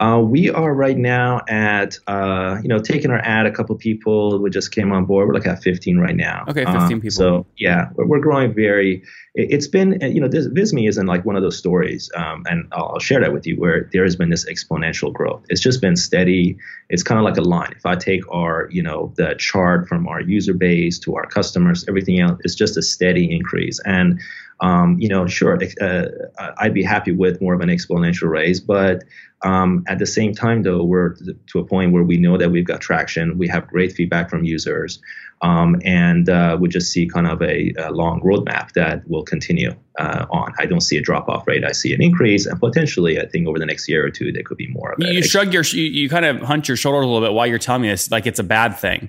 Uh, 0.00 0.18
we 0.18 0.48
are 0.48 0.72
right 0.72 0.96
now 0.96 1.42
at, 1.48 1.98
uh, 2.06 2.56
you 2.62 2.68
know, 2.68 2.78
taking 2.78 3.10
our 3.10 3.18
ad. 3.18 3.44
A 3.44 3.50
couple 3.52 3.76
people 3.76 4.38
we 4.38 4.48
just 4.48 4.72
came 4.72 4.92
on 4.92 5.04
board. 5.04 5.28
We're 5.28 5.34
like 5.34 5.46
at 5.46 5.62
15 5.62 5.98
right 5.98 6.16
now. 6.16 6.44
Okay, 6.48 6.64
15 6.64 6.80
Um, 6.80 6.88
people. 7.02 7.10
So 7.10 7.46
yeah, 7.58 7.90
we're, 7.94 8.06
we're 8.06 8.18
growing 8.20 8.54
very. 8.54 9.02
it- 9.34 9.48
It's 9.52 9.68
been, 9.68 10.02
uh, 10.02 10.06
you 10.06 10.18
know, 10.18 10.26
this 10.28 10.48
Visme 10.48 10.88
isn't 10.88 11.06
like 11.06 11.26
one 11.26 11.36
of 11.36 11.42
those 11.42 11.58
stories, 11.58 12.10
um, 12.16 12.44
and 12.48 12.66
I'll, 12.72 12.92
I'll 12.94 12.98
share 12.98 13.20
that 13.20 13.34
with 13.34 13.46
you 13.46 13.56
where 13.60 13.90
there 13.92 14.02
has 14.04 14.16
been 14.16 14.30
this 14.30 14.46
exponential 14.50 15.12
growth. 15.12 15.44
It's 15.50 15.60
just 15.60 15.82
been 15.82 15.96
steady. 15.96 16.56
It's 16.88 17.02
kind 17.02 17.18
of 17.18 17.24
like 17.24 17.36
a 17.36 17.42
line. 17.42 17.72
If 17.76 17.84
I 17.84 17.94
take 17.94 18.22
our, 18.32 18.68
you 18.72 18.82
know, 18.82 19.12
the 19.16 19.34
chart 19.38 19.86
from 19.86 20.08
our 20.08 20.22
user 20.22 20.54
base 20.54 20.98
to 21.00 21.14
our 21.16 21.26
customers, 21.26 21.84
everything 21.88 22.20
else, 22.20 22.40
it's 22.42 22.54
just 22.54 22.78
a 22.78 22.82
steady 22.82 23.30
increase. 23.30 23.78
And 23.84 24.18
um, 24.60 24.98
you 24.98 25.08
know, 25.08 25.26
sure, 25.26 25.58
uh, 25.80 26.04
I'd 26.58 26.74
be 26.74 26.82
happy 26.82 27.12
with 27.12 27.40
more 27.40 27.54
of 27.54 27.60
an 27.62 27.68
exponential 27.70 28.28
raise, 28.28 28.60
but 28.60 29.04
um, 29.42 29.84
at 29.88 29.98
the 29.98 30.06
same 30.06 30.34
time, 30.34 30.62
though, 30.62 30.84
we're 30.84 31.14
to 31.46 31.58
a 31.58 31.64
point 31.64 31.92
where 31.92 32.02
we 32.02 32.16
know 32.16 32.36
that 32.36 32.50
we've 32.50 32.66
got 32.66 32.80
traction. 32.80 33.38
We 33.38 33.48
have 33.48 33.66
great 33.66 33.92
feedback 33.92 34.28
from 34.28 34.44
users, 34.44 35.00
um, 35.42 35.80
and 35.84 36.28
uh, 36.28 36.58
we 36.60 36.68
just 36.68 36.92
see 36.92 37.06
kind 37.06 37.26
of 37.26 37.40
a, 37.40 37.72
a 37.78 37.90
long 37.90 38.20
roadmap 38.20 38.72
that 38.72 39.08
will 39.08 39.22
continue 39.22 39.74
uh, 39.98 40.26
on. 40.30 40.52
I 40.58 40.66
don't 40.66 40.82
see 40.82 40.98
a 40.98 41.00
drop 41.00 41.28
off 41.28 41.46
rate. 41.46 41.64
I 41.64 41.72
see 41.72 41.94
an 41.94 42.02
increase, 42.02 42.44
and 42.46 42.60
potentially, 42.60 43.18
I 43.20 43.26
think 43.26 43.48
over 43.48 43.58
the 43.58 43.66
next 43.66 43.88
year 43.88 44.04
or 44.04 44.10
two, 44.10 44.30
there 44.30 44.42
could 44.42 44.58
be 44.58 44.68
more 44.68 44.92
of 44.92 44.98
You, 45.00 45.08
it. 45.08 45.14
you 45.14 45.22
shrug 45.22 45.52
your, 45.54 45.62
you, 45.62 45.84
you 45.84 46.08
kind 46.10 46.26
of 46.26 46.42
hunch 46.42 46.68
your 46.68 46.76
shoulders 46.76 47.04
a 47.04 47.08
little 47.08 47.26
bit 47.26 47.32
while 47.32 47.46
you're 47.46 47.58
telling 47.58 47.82
me 47.82 47.88
this, 47.88 48.10
like 48.10 48.26
it's 48.26 48.38
a 48.38 48.44
bad 48.44 48.76
thing. 48.78 49.08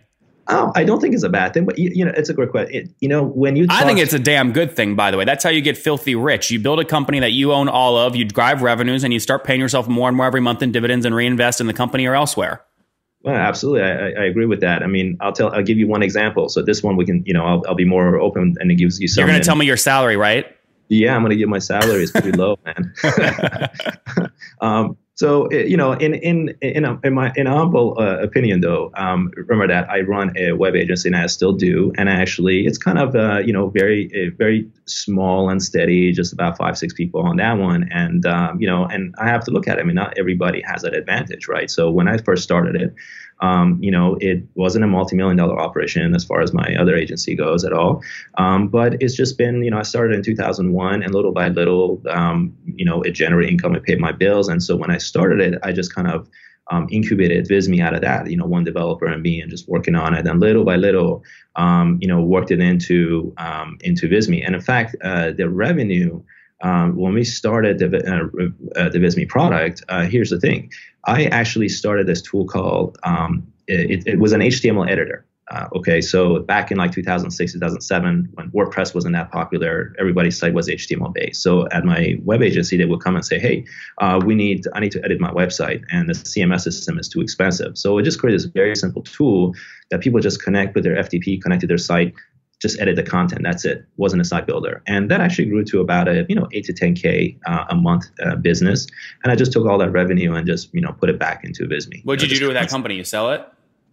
Oh, 0.54 0.70
I 0.76 0.84
don't 0.84 1.00
think 1.00 1.14
it's 1.14 1.24
a 1.24 1.30
bad 1.30 1.54
thing, 1.54 1.64
but 1.64 1.80
you, 1.80 1.92
you 1.94 2.04
know, 2.04 2.12
it's 2.16 2.28
a 2.28 2.34
great 2.34 2.52
question. 2.52 2.76
It, 2.76 2.90
you 3.00 3.08
know, 3.08 3.24
when 3.24 3.56
you 3.56 3.68
I 3.70 3.86
think 3.86 4.00
it's 4.00 4.12
a 4.12 4.20
damn 4.20 4.52
good 4.52 4.76
thing, 4.76 4.96
by 4.96 5.10
the 5.10 5.18
way. 5.18 5.24
That's 5.24 5.46
how 5.46 5.50
you 5.50 5.62
get 5.62 5.78
filthy 5.78 6.14
rich. 6.14 6.52
You 6.52 6.60
build 6.60 6.82
a 6.82 6.86
company 6.86 7.22
that 7.22 7.32
you 7.32 7.54
own 7.54 7.70
all 7.70 7.98
of, 7.98 8.18
you 8.18 8.26
drive 8.26 8.62
revenues, 8.62 9.06
and 9.06 9.14
you 9.14 9.20
start 9.20 9.46
paying 9.46 9.62
yourself 9.62 9.88
more 9.88 10.10
and 10.10 10.18
more 10.18 10.26
every 10.26 10.42
month 10.42 10.62
in 10.62 10.74
dividends 10.74 11.06
and 11.06 11.16
reinvest 11.16 11.62
in 11.62 11.68
the 11.68 11.74
company 11.74 12.06
or 12.06 12.16
elsewhere. 12.16 12.64
Well, 13.24 13.36
absolutely, 13.36 13.84
I, 13.84 13.92
I 13.92 14.10
I 14.24 14.26
agree 14.26 14.46
with 14.46 14.60
that. 14.60 14.84
I 14.84 14.88
mean, 14.88 15.18
I'll 15.22 15.32
tell, 15.32 15.54
I'll 15.54 15.64
give 15.64 15.78
you 15.78 15.88
one 15.88 16.04
example. 16.04 16.50
So 16.50 16.62
this 16.62 16.84
one, 16.84 16.98
we 16.98 17.06
can, 17.06 17.24
you 17.26 17.34
know, 17.34 17.46
I'll, 17.46 17.64
I'll 17.70 17.76
be 17.76 17.86
more 17.86 18.20
open, 18.20 18.56
and 18.60 18.70
it 18.72 18.76
gives 18.76 19.00
you 19.00 19.08
some. 19.08 19.22
You're 19.22 19.30
going 19.30 19.42
to 19.42 19.46
tell 19.46 19.56
me 19.56 19.66
your 19.66 19.78
salary, 19.78 20.18
right? 20.18 20.46
Yeah, 20.90 21.16
I'm 21.16 21.22
going 21.22 21.30
to 21.30 21.38
give 21.38 21.48
my 21.48 21.60
salary 21.60 22.04
is 22.04 22.12
pretty 22.12 22.34
low, 22.34 22.60
man. 22.66 22.94
um, 24.62 24.98
so 25.22 25.52
you 25.52 25.78
know, 25.78 25.92
in 25.92 26.16
in 26.16 26.56
in, 26.62 26.84
a, 26.84 27.00
in 27.04 27.14
my 27.14 27.32
in 27.36 27.46
humble 27.46 27.96
uh, 28.00 28.18
opinion, 28.24 28.62
though, 28.62 28.90
um, 28.96 29.32
remember 29.36 29.68
that 29.68 29.88
I 29.88 30.02
run 30.02 30.36
a 30.36 30.54
web 30.54 30.76
agency 30.76 31.10
and 31.10 31.16
I 31.16 31.28
still 31.28 31.54
do, 31.54 31.94
and 31.96 32.10
actually, 32.10 32.66
it's 32.66 32.80
kind 32.80 32.98
of 32.98 33.16
uh, 33.16 33.38
you 33.38 33.54
know 33.54 33.70
very 33.70 34.10
uh, 34.16 34.36
very 34.36 34.68
small 34.86 35.52
and 35.52 35.62
steady, 35.62 36.12
just 36.12 36.34
about 36.34 36.58
five 36.58 36.76
six 36.76 36.92
people 36.96 37.22
on 37.22 37.38
that 37.38 37.60
one, 37.60 37.88
and 37.92 38.26
um, 38.26 38.60
you 38.60 38.66
know, 38.66 38.86
and 38.86 39.14
I 39.20 39.28
have 39.28 39.44
to 39.44 39.52
look 39.52 39.68
at 39.68 39.78
it. 39.78 39.82
I 39.82 39.84
mean, 39.84 39.94
not 39.94 40.18
everybody 40.18 40.60
has 40.66 40.82
that 40.82 40.96
advantage, 40.96 41.48
right? 41.48 41.70
So 41.70 41.92
when 41.92 42.08
I 42.08 42.18
first 42.18 42.42
started 42.42 42.76
it. 42.76 42.96
Um, 43.42 43.80
you 43.82 43.92
know, 43.92 44.18
it 44.22 44.44
wasn't 44.56 44.84
a 44.84 44.88
multi-million 44.88 45.38
dollar 45.38 45.60
operation 45.60 46.14
as 46.16 46.24
far 46.24 46.42
as 46.42 46.54
my 46.54 46.76
other 46.80 46.96
agency 46.96 47.36
goes 47.36 47.64
at 47.64 47.74
all. 47.74 48.04
Um, 48.38 48.68
but 48.68 49.02
it's 49.02 49.16
just 49.16 49.38
been, 49.38 49.64
you 49.64 49.72
know, 49.72 49.80
I 49.80 49.84
started 49.84 50.16
in 50.16 50.24
2001 50.24 51.04
and 51.04 51.14
little 51.14 51.32
by 51.32 51.50
little, 51.50 52.02
um, 52.10 52.56
you 52.66 52.86
know, 52.86 53.02
it 53.02 53.12
generated 53.12 53.52
income, 53.52 53.76
it 53.76 53.84
paid 53.84 54.00
my 54.00 54.12
bills. 54.12 54.48
And 54.48 54.62
so 54.62 54.76
when 54.76 54.92
I 54.92 54.98
started 54.98 55.40
it, 55.40 55.60
I 55.64 55.72
just 55.72 55.94
kind 55.94 56.08
of 56.08 56.30
um, 56.70 56.88
incubated 56.90 57.48
Visme 57.48 57.82
out 57.82 57.94
of 57.94 58.02
that, 58.02 58.30
you 58.30 58.38
know, 58.38 58.46
one 58.46 58.64
developer 58.64 59.06
and 59.06 59.22
me 59.22 59.42
and 59.42 59.52
just 59.52 59.68
working 59.68 59.96
on 59.96 60.14
it. 60.14 60.26
And 60.26 60.40
little 60.40 60.64
by 60.64 60.78
little, 60.78 61.24
um, 61.56 61.98
you 62.02 62.08
know, 62.08 62.22
worked 62.22 62.52
it 62.52 62.60
into, 62.60 63.34
um, 63.38 63.78
into 63.82 64.08
Visme. 64.08 64.46
And 64.46 64.56
in 64.56 64.62
fact, 64.62 64.96
uh, 65.04 65.32
the 65.32 65.50
revenue, 65.50 66.22
um, 66.62 66.96
when 66.96 67.14
we 67.14 67.24
started 67.24 67.80
the, 67.80 67.88
uh, 67.88 68.80
uh, 68.80 68.90
the 68.90 69.00
Visme 69.00 69.28
product, 69.28 69.84
uh, 69.90 70.06
here's 70.06 70.30
the 70.30 70.40
thing. 70.40 70.72
I 71.06 71.26
actually 71.26 71.70
started 71.70 72.08
this 72.08 72.22
tool 72.22 72.46
called, 72.46 72.98
um, 73.04 73.52
it, 73.68 74.06
it 74.06 74.20
was 74.20 74.34
an 74.34 74.42
HTML 74.42 74.90
editor. 74.90 75.26
Uh, 75.52 75.68
okay, 75.76 76.00
so 76.00 76.40
back 76.40 76.72
in 76.72 76.78
like 76.78 76.94
2006, 76.94 77.54
2007, 77.54 78.30
when 78.36 78.52
WordPress 78.52 78.96
wasn't 78.96 79.14
that 79.14 79.32
popular, 79.32 79.94
everybody's 80.00 80.38
site 80.38 80.54
was 80.54 80.70
HTML 80.70 81.14
based. 81.14 81.44
So 81.44 81.68
at 81.72 81.84
my 81.84 82.16
web 82.24 82.42
agency, 82.42 82.78
they 82.78 82.86
would 82.86 83.02
come 83.02 83.16
and 83.16 83.26
say, 83.26 83.38
"Hey, 83.38 83.66
uh, 83.98 84.22
we 84.24 84.34
need, 84.34 84.66
I 84.74 84.80
need 84.80 84.94
to 84.94 85.04
edit 85.04 85.20
my 85.20 85.32
website, 85.32 85.84
and 85.92 86.08
the 86.08 86.14
CMS 86.14 86.62
system 86.62 86.98
is 86.98 87.10
too 87.10 87.20
expensive." 87.20 87.78
So 87.78 87.98
it 87.98 88.04
just 88.04 88.18
created 88.18 88.40
this 88.40 88.46
very 88.46 88.74
simple 88.78 89.02
tool 89.02 89.54
that 89.90 90.00
people 90.00 90.22
just 90.22 90.42
connect 90.42 90.74
with 90.74 90.86
their 90.86 90.96
FTP, 90.96 91.42
connect 91.42 91.62
to 91.62 91.68
their 91.68 91.78
site, 91.78 92.14
just 92.62 92.80
edit 92.80 92.96
the 92.96 93.04
content. 93.04 93.42
That's 93.44 93.66
it. 93.66 93.86
Wasn't 93.98 94.22
a 94.22 94.26
site 94.26 94.46
builder, 94.46 94.82
and 94.88 95.10
that 95.10 95.22
actually 95.22 95.46
grew 95.46 95.64
to 95.66 95.80
about 95.80 96.08
a 96.08 96.26
you 96.30 96.36
know 96.36 96.48
eight 96.54 96.66
to 96.66 96.74
ten 96.74 96.94
k 96.94 97.38
uh, 97.46 97.66
a 97.70 97.76
month 97.76 98.06
uh, 98.24 98.36
business. 98.36 98.88
And 99.24 99.32
I 99.32 99.36
just 99.36 99.52
took 99.52 99.66
all 99.66 99.78
that 99.80 99.92
revenue 99.92 100.34
and 100.34 100.46
just 100.46 100.74
you 100.74 100.82
know 100.82 100.94
put 100.94 101.10
it 101.10 101.20
back 101.20 101.44
into 101.44 101.66
Visme. 101.66 102.06
What 102.06 102.20
did 102.20 102.32
you 102.32 102.38
know, 102.38 102.40
do 102.40 102.48
with 102.48 102.56
that 102.56 102.70
company? 102.70 102.96
You 102.96 103.04
sell 103.04 103.32
it? 103.32 103.46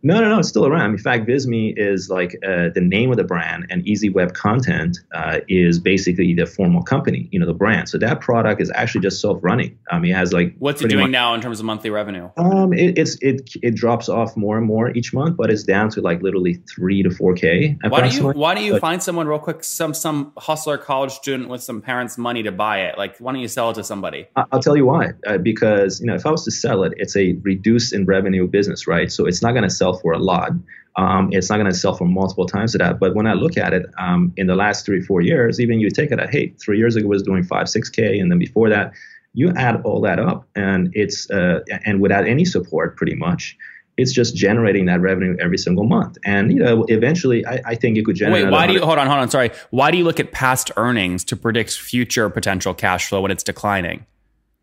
No, 0.02 0.20
no, 0.20 0.28
no. 0.28 0.38
It's 0.38 0.48
still 0.48 0.66
around. 0.66 0.92
In 0.92 0.98
fact, 0.98 1.26
Visme 1.26 1.74
is 1.76 2.08
like 2.08 2.36
uh, 2.46 2.68
the 2.74 2.80
name 2.80 3.10
of 3.10 3.16
the 3.16 3.24
brand, 3.24 3.66
and 3.70 3.86
Easy 3.86 4.08
Web 4.08 4.34
Content 4.34 4.98
uh, 5.14 5.40
is 5.48 5.78
basically 5.78 6.34
the 6.34 6.46
formal 6.46 6.82
company, 6.82 7.28
you 7.32 7.38
know, 7.40 7.46
the 7.46 7.54
brand. 7.54 7.88
So 7.88 7.98
that 7.98 8.20
product 8.20 8.60
is 8.60 8.70
actually 8.74 9.00
just 9.02 9.20
self-running. 9.20 9.78
I 9.90 9.98
mean, 9.98 10.12
it 10.12 10.14
has 10.14 10.32
like 10.32 10.54
What's 10.58 10.82
it 10.82 10.88
doing 10.88 11.04
much- 11.04 11.10
now 11.10 11.34
in 11.34 11.40
terms 11.40 11.58
of 11.60 11.66
monthly 11.66 11.90
revenue? 11.90 12.30
Um, 12.36 12.72
it, 12.72 12.98
it's 12.98 13.16
it 13.20 13.50
it 13.62 13.74
drops 13.74 14.08
off 14.08 14.36
more 14.36 14.56
and 14.56 14.66
more 14.66 14.90
each 14.90 15.12
month, 15.12 15.36
but 15.36 15.50
it's 15.50 15.64
down 15.64 15.90
to 15.90 16.00
like 16.00 16.22
literally 16.22 16.54
three 16.74 17.02
to 17.02 17.10
four 17.10 17.34
k. 17.34 17.76
Why 17.88 18.08
do 18.08 18.16
you. 18.16 18.28
Why 18.30 18.54
do 18.54 18.62
you 18.62 18.72
But- 18.72 18.80
find 18.80 19.02
someone 19.02 19.26
real 19.26 19.38
quick, 19.38 19.64
some 19.64 19.94
some 19.94 20.32
hustler 20.38 20.78
college 20.78 21.12
student 21.12 21.48
with 21.48 21.62
some 21.62 21.80
parents' 21.82 22.16
money 22.18 22.42
to 22.44 22.52
buy 22.52 22.82
it? 22.82 22.96
Like, 22.96 23.18
why 23.18 23.32
don't 23.32 23.40
you 23.40 23.48
sell 23.48 23.70
it 23.70 23.74
to 23.74 23.84
somebody? 23.84 24.26
I'll 24.36 24.62
tell 24.62 24.76
you 24.76 24.86
why. 24.86 25.08
Uh, 25.26 25.38
because 25.38 26.00
you 26.00 26.06
know, 26.06 26.14
if 26.14 26.24
I 26.24 26.30
was 26.30 26.44
to 26.44 26.50
sell 26.50 26.84
it, 26.84 26.92
it's 26.96 27.16
a 27.16 27.32
reduced 27.42 27.92
in 27.92 28.04
revenue 28.04 28.46
business, 28.46 28.86
right? 28.86 29.10
So 29.10 29.26
it's 29.26 29.42
not 29.42 29.52
going 29.52 29.64
to 29.64 29.70
sell 29.70 29.87
for 29.94 30.12
a 30.12 30.18
lot. 30.18 30.52
Um, 30.96 31.30
it's 31.32 31.48
not 31.48 31.58
going 31.58 31.70
to 31.70 31.78
sell 31.78 31.94
for 31.94 32.06
multiple 32.06 32.44
times 32.44 32.72
to 32.72 32.78
that. 32.78 32.98
But 32.98 33.14
when 33.14 33.26
I 33.26 33.34
look 33.34 33.56
at 33.56 33.72
it, 33.72 33.86
um, 33.98 34.32
in 34.36 34.48
the 34.48 34.56
last 34.56 34.84
three, 34.84 35.00
four 35.00 35.20
years, 35.20 35.60
even 35.60 35.78
you 35.78 35.90
take 35.90 36.10
it 36.10 36.18
at, 36.18 36.30
hey, 36.30 36.48
three 36.60 36.76
years 36.76 36.96
ago 36.96 37.06
it 37.06 37.08
was 37.08 37.22
doing 37.22 37.44
five, 37.44 37.68
six 37.68 37.88
k, 37.88 38.18
and 38.18 38.30
then 38.30 38.38
before 38.38 38.68
that, 38.68 38.92
you 39.34 39.52
add 39.56 39.80
all 39.82 40.00
that 40.00 40.18
up, 40.18 40.48
and 40.56 40.90
it's 40.94 41.30
uh, 41.30 41.60
and 41.84 42.00
without 42.00 42.26
any 42.26 42.44
support, 42.44 42.96
pretty 42.96 43.14
much. 43.14 43.56
It's 43.96 44.12
just 44.12 44.36
generating 44.36 44.86
that 44.86 45.00
revenue 45.00 45.36
every 45.40 45.58
single 45.58 45.84
month, 45.84 46.18
and 46.24 46.52
you 46.52 46.60
know, 46.60 46.84
eventually, 46.88 47.44
I, 47.44 47.60
I 47.66 47.74
think 47.74 47.98
it 47.98 48.04
could 48.04 48.14
generate. 48.14 48.44
Wait, 48.44 48.50
why 48.50 48.66
do 48.66 48.72
you 48.72 48.80
hold 48.80 48.98
on? 48.98 49.08
Hold 49.08 49.18
on. 49.18 49.28
Sorry. 49.28 49.50
Why 49.70 49.90
do 49.90 49.98
you 49.98 50.04
look 50.04 50.20
at 50.20 50.30
past 50.30 50.70
earnings 50.76 51.24
to 51.24 51.36
predict 51.36 51.72
future 51.72 52.30
potential 52.30 52.74
cash 52.74 53.08
flow 53.08 53.22
when 53.22 53.30
it's 53.32 53.42
declining? 53.42 54.06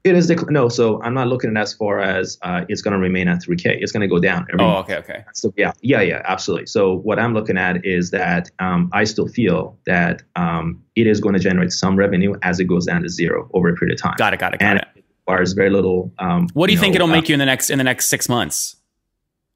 It 0.06 0.16
is 0.16 0.30
dec- 0.30 0.52
no. 0.52 0.70
So 0.70 1.02
I'm 1.02 1.16
not 1.16 1.30
looking 1.30 1.50
at 1.50 1.58
as 1.58 1.74
far 1.74 2.00
as 2.00 2.38
uh, 2.44 2.64
it's 2.70 2.84
going 2.84 2.94
to 2.94 3.00
remain 3.00 3.28
at 3.28 3.42
3K. 3.42 3.82
It's 3.82 3.92
going 3.92 4.02
to 4.02 4.08
go 4.08 4.20
down 4.20 4.46
every 4.54 4.64
Oh, 4.64 4.76
okay, 4.78 4.98
okay. 4.98 5.26
So 5.34 5.52
yeah, 5.58 5.72
yeah, 5.82 6.02
yeah, 6.02 6.22
absolutely. 6.26 6.68
So 6.68 6.98
what 6.98 7.18
I'm 7.18 7.34
looking 7.34 7.58
at 7.58 7.84
is 7.84 8.12
that 8.12 8.52
um, 8.60 8.92
I 8.94 9.04
still 9.04 9.28
feel 9.28 9.76
that 9.88 10.22
um, 10.36 10.80
it 10.96 11.08
is 11.08 11.20
going 11.20 11.34
to 11.34 11.40
generate 11.40 11.72
some 11.72 11.96
revenue 11.96 12.36
as 12.44 12.60
it 12.60 12.66
goes 12.66 12.86
down 12.86 13.02
to 13.02 13.10
zero 13.10 13.50
over 13.56 13.68
a 13.70 13.76
period 13.76 13.98
of 13.98 14.02
time. 14.02 14.14
Got 14.18 14.36
it. 14.36 14.40
Got 14.40 14.54
it. 14.54 14.60
Got 14.60 14.68
and 14.68 14.80
it. 14.80 14.88
it 14.96 15.06
requires 15.26 15.54
very 15.54 15.72
little. 15.72 16.14
Um, 16.20 16.50
What 16.54 16.68
do 16.68 16.74
you, 16.74 16.80
think 16.80 16.94
know, 16.94 16.98
it'll 16.98 17.10
uh, 17.10 17.16
make 17.16 17.28
you 17.28 17.34
in 17.34 17.40
the 17.40 17.46
next 17.48 17.72
in 17.72 17.80
the 17.80 17.84
next 17.84 18.06
six 18.06 18.30
months? 18.30 18.76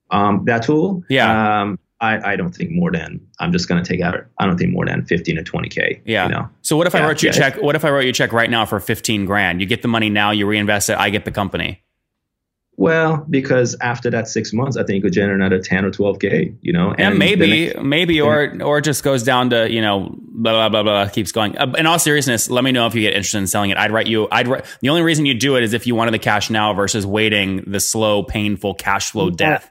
Um, 0.09 0.45
that 0.45 0.63
tool? 0.63 1.03
Yeah. 1.09 1.61
Um, 1.61 1.77
I, 2.01 2.33
I 2.33 2.35
don't 2.35 2.55
think 2.55 2.71
more 2.71 2.91
than 2.91 3.19
I'm 3.39 3.51
just 3.51 3.67
going 3.67 3.83
to 3.83 3.87
take 3.87 4.01
out. 4.01 4.15
I 4.37 4.45
don't 4.45 4.57
think 4.57 4.71
more 4.71 4.85
than 4.85 5.05
15 5.05 5.35
to 5.35 5.43
20k. 5.43 6.01
Yeah. 6.05 6.25
You 6.25 6.31
know. 6.31 6.49
So 6.61 6.77
what 6.77 6.87
if 6.87 6.95
I 6.95 7.05
wrote 7.05 7.21
you 7.21 7.29
a 7.29 7.33
yeah. 7.33 7.37
check? 7.37 7.61
What 7.61 7.75
if 7.75 7.83
I 7.83 7.89
wrote 7.89 8.05
you 8.05 8.11
a 8.11 8.13
check 8.13 8.31
right 8.31 8.49
now 8.49 8.65
for 8.65 8.79
fifteen 8.79 9.25
grand? 9.25 9.61
You 9.61 9.67
get 9.67 9.81
the 9.81 9.87
money 9.87 10.09
now, 10.09 10.31
you 10.31 10.47
reinvest 10.47 10.89
it, 10.89 10.97
I 10.97 11.09
get 11.09 11.25
the 11.25 11.31
company. 11.31 11.83
Well, 12.79 13.25
because 13.29 13.75
after 13.81 14.09
that 14.11 14.29
six 14.29 14.53
months, 14.53 14.77
I 14.77 14.83
think 14.85 14.99
it 14.99 15.07
could 15.07 15.11
generate 15.11 15.35
another 15.35 15.59
10 15.59 15.83
or 15.83 15.91
12k. 15.91 16.59
You 16.61 16.71
know. 16.71 16.95
And, 16.97 17.15
the 17.15 17.19
maybe, 17.19 17.65
next- 17.65 17.81
maybe, 17.81 18.21
or 18.21 18.55
or 18.63 18.77
it 18.77 18.83
just 18.83 19.03
goes 19.03 19.23
down 19.23 19.49
to 19.49 19.69
you 19.69 19.81
know 19.81 20.15
blah 20.17 20.53
blah 20.53 20.69
blah 20.69 20.83
blah 20.83 21.09
keeps 21.09 21.33
going. 21.33 21.57
Uh, 21.57 21.73
in 21.77 21.85
all 21.85 21.99
seriousness, 21.99 22.49
let 22.49 22.63
me 22.63 22.71
know 22.71 22.87
if 22.87 22.95
you 22.95 23.01
get 23.01 23.15
interested 23.15 23.39
in 23.39 23.47
selling 23.47 23.71
it. 23.71 23.77
I'd 23.77 23.91
write 23.91 24.07
you. 24.07 24.29
I'd 24.31 24.47
write, 24.47 24.63
the 24.79 24.87
only 24.87 25.01
reason 25.01 25.25
you 25.25 25.33
do 25.33 25.57
it 25.57 25.63
is 25.63 25.73
if 25.73 25.87
you 25.87 25.95
wanted 25.95 26.11
the 26.11 26.19
cash 26.19 26.49
now 26.49 26.73
versus 26.73 27.05
waiting 27.05 27.65
the 27.67 27.81
slow, 27.81 28.23
painful 28.23 28.75
cash 28.75 29.11
flow 29.11 29.29
death. 29.29 29.69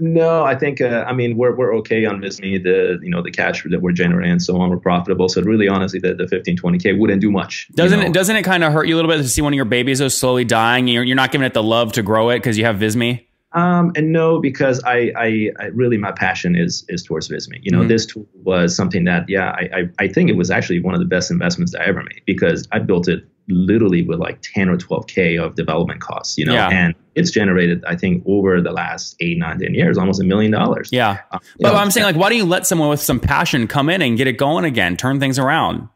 No, 0.00 0.44
I 0.44 0.56
think 0.56 0.80
uh, 0.80 1.04
I 1.06 1.12
mean 1.12 1.36
we're 1.36 1.54
we're 1.54 1.74
okay 1.76 2.04
on 2.04 2.20
Visme. 2.20 2.62
The 2.62 2.98
you 3.02 3.10
know 3.10 3.22
the 3.22 3.30
cash 3.30 3.62
that 3.70 3.80
we're 3.80 3.92
generating 3.92 4.32
and 4.32 4.42
so 4.42 4.60
on, 4.60 4.70
we're 4.70 4.76
profitable. 4.78 5.28
So 5.28 5.40
really, 5.42 5.68
honestly, 5.68 6.00
the, 6.00 6.14
the 6.14 6.26
15, 6.26 6.56
20k 6.58 6.98
wouldn't 6.98 7.20
do 7.20 7.30
much. 7.30 7.68
Doesn't 7.74 8.00
know. 8.00 8.06
it? 8.06 8.12
Doesn't 8.12 8.34
it 8.34 8.42
kind 8.42 8.64
of 8.64 8.72
hurt 8.72 8.88
you 8.88 8.94
a 8.94 8.96
little 8.96 9.10
bit 9.10 9.18
to 9.18 9.28
see 9.28 9.40
one 9.42 9.52
of 9.52 9.56
your 9.56 9.64
babies 9.66 10.00
is 10.00 10.16
slowly 10.16 10.44
dying? 10.44 10.88
You're, 10.88 11.04
you're 11.04 11.16
not 11.16 11.30
giving 11.30 11.46
it 11.46 11.54
the 11.54 11.62
love 11.62 11.92
to 11.92 12.02
grow 12.02 12.30
it 12.30 12.38
because 12.38 12.58
you 12.58 12.64
have 12.64 12.76
Visme. 12.76 13.24
Um, 13.52 13.92
and 13.94 14.10
no, 14.12 14.40
because 14.40 14.82
I, 14.82 15.12
I, 15.16 15.50
I 15.60 15.64
really 15.66 15.96
my 15.96 16.10
passion 16.10 16.56
is 16.56 16.84
is 16.88 17.04
towards 17.04 17.28
Visme. 17.28 17.60
You 17.62 17.70
know, 17.70 17.82
Mhm. 17.84 17.88
this 17.88 18.04
tool 18.06 18.26
was 18.42 18.74
something 18.74 19.04
that 19.04 19.28
yeah, 19.28 19.50
I, 19.50 19.68
I 19.72 19.88
I 20.00 20.08
think 20.08 20.28
it 20.28 20.36
was 20.36 20.50
actually 20.50 20.80
one 20.80 20.94
of 20.94 20.98
the 21.00 21.06
best 21.06 21.30
investments 21.30 21.72
I 21.72 21.84
ever 21.84 22.02
made 22.02 22.22
because 22.26 22.66
I 22.72 22.80
built 22.80 23.06
it 23.06 23.24
literally 23.48 24.02
with 24.02 24.18
like 24.18 24.40
10 24.42 24.68
or 24.68 24.76
12k 24.76 25.42
of 25.42 25.54
development 25.54 26.00
costs. 26.00 26.38
You 26.38 26.46
know, 26.46 26.54
Yeah. 26.54 26.68
and 26.70 26.94
it's 27.14 27.30
generated 27.30 27.84
I 27.86 27.96
think 27.96 28.22
over 28.26 28.60
the 28.60 28.72
last 28.72 29.16
eight, 29.20 29.38
nine, 29.38 29.58
ten 29.58 29.74
years 29.74 29.98
almost 29.98 30.20
a 30.20 30.24
million 30.24 30.50
dollars. 30.52 30.88
Yeah, 30.92 31.18
Uh, 31.30 31.38
but 31.60 31.72
know, 31.72 31.78
I'm 31.78 31.90
saying 31.90 32.04
like, 32.04 32.16
why 32.16 32.28
don't 32.30 32.38
you 32.38 32.44
let 32.44 32.66
someone 32.66 32.88
with 32.88 33.00
some 33.00 33.20
passion 33.20 33.66
come 33.66 33.88
in 33.88 34.02
and 34.02 34.16
get 34.16 34.26
it 34.26 34.38
going 34.38 34.64
again, 34.64 34.96
turn 34.96 35.20
things 35.20 35.38
around? 35.38 35.88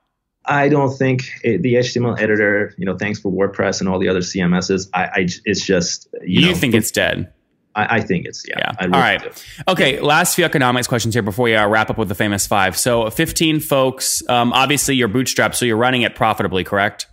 I 0.45 0.69
don't 0.69 0.97
think 0.97 1.25
it, 1.43 1.63
the 1.63 1.75
HTML 1.75 2.19
editor, 2.19 2.75
you 2.79 2.87
know, 2.87 2.97
thanks 2.97 3.21
for 3.21 3.31
WordPress 3.31 3.81
and 3.81 3.89
all 3.89 3.99
the 3.99 4.09
other 4.09 4.21
CMSs. 4.21 4.89
I, 4.95 5.05
I 5.05 5.29
it's 5.45 5.65
just 5.65 6.09
you, 6.23 6.41
You, 6.41 6.47
know, 6.49 6.55
think 6.55 6.75
it's 6.75 6.91
dead? 6.91 7.33
I, 7.75 8.01
think 8.01 8.27
it's 8.27 8.45
yeah. 8.49 8.55
Yeah. 8.59 8.73
I 8.79 8.85
really 8.87 8.99
right. 8.99 9.23
do. 9.23 9.31
Okay. 9.69 10.01
Last 10.01 10.35
few 10.35 10.45
economics 10.45 10.87
questions 10.89 11.15
here 11.15 11.23
before 11.23 11.45
we 11.45 11.55
uh, 11.55 11.69
wrap 11.69 11.91
up 11.91 11.99
with 11.99 12.09
the 12.09 12.15
famous 12.15 12.47
five. 12.47 12.77
So, 12.77 13.09
15 13.11 13.61
folks. 13.61 14.27
Um, 14.29 14.53
obviously, 14.53 14.97
you're 14.97 15.09
bootstrapped, 15.09 15.55
so 15.55 15.65
you're 15.65 15.77
running 15.77 16.03
it 16.03 16.15
profitably, 16.17 16.65
correct? 16.65 17.07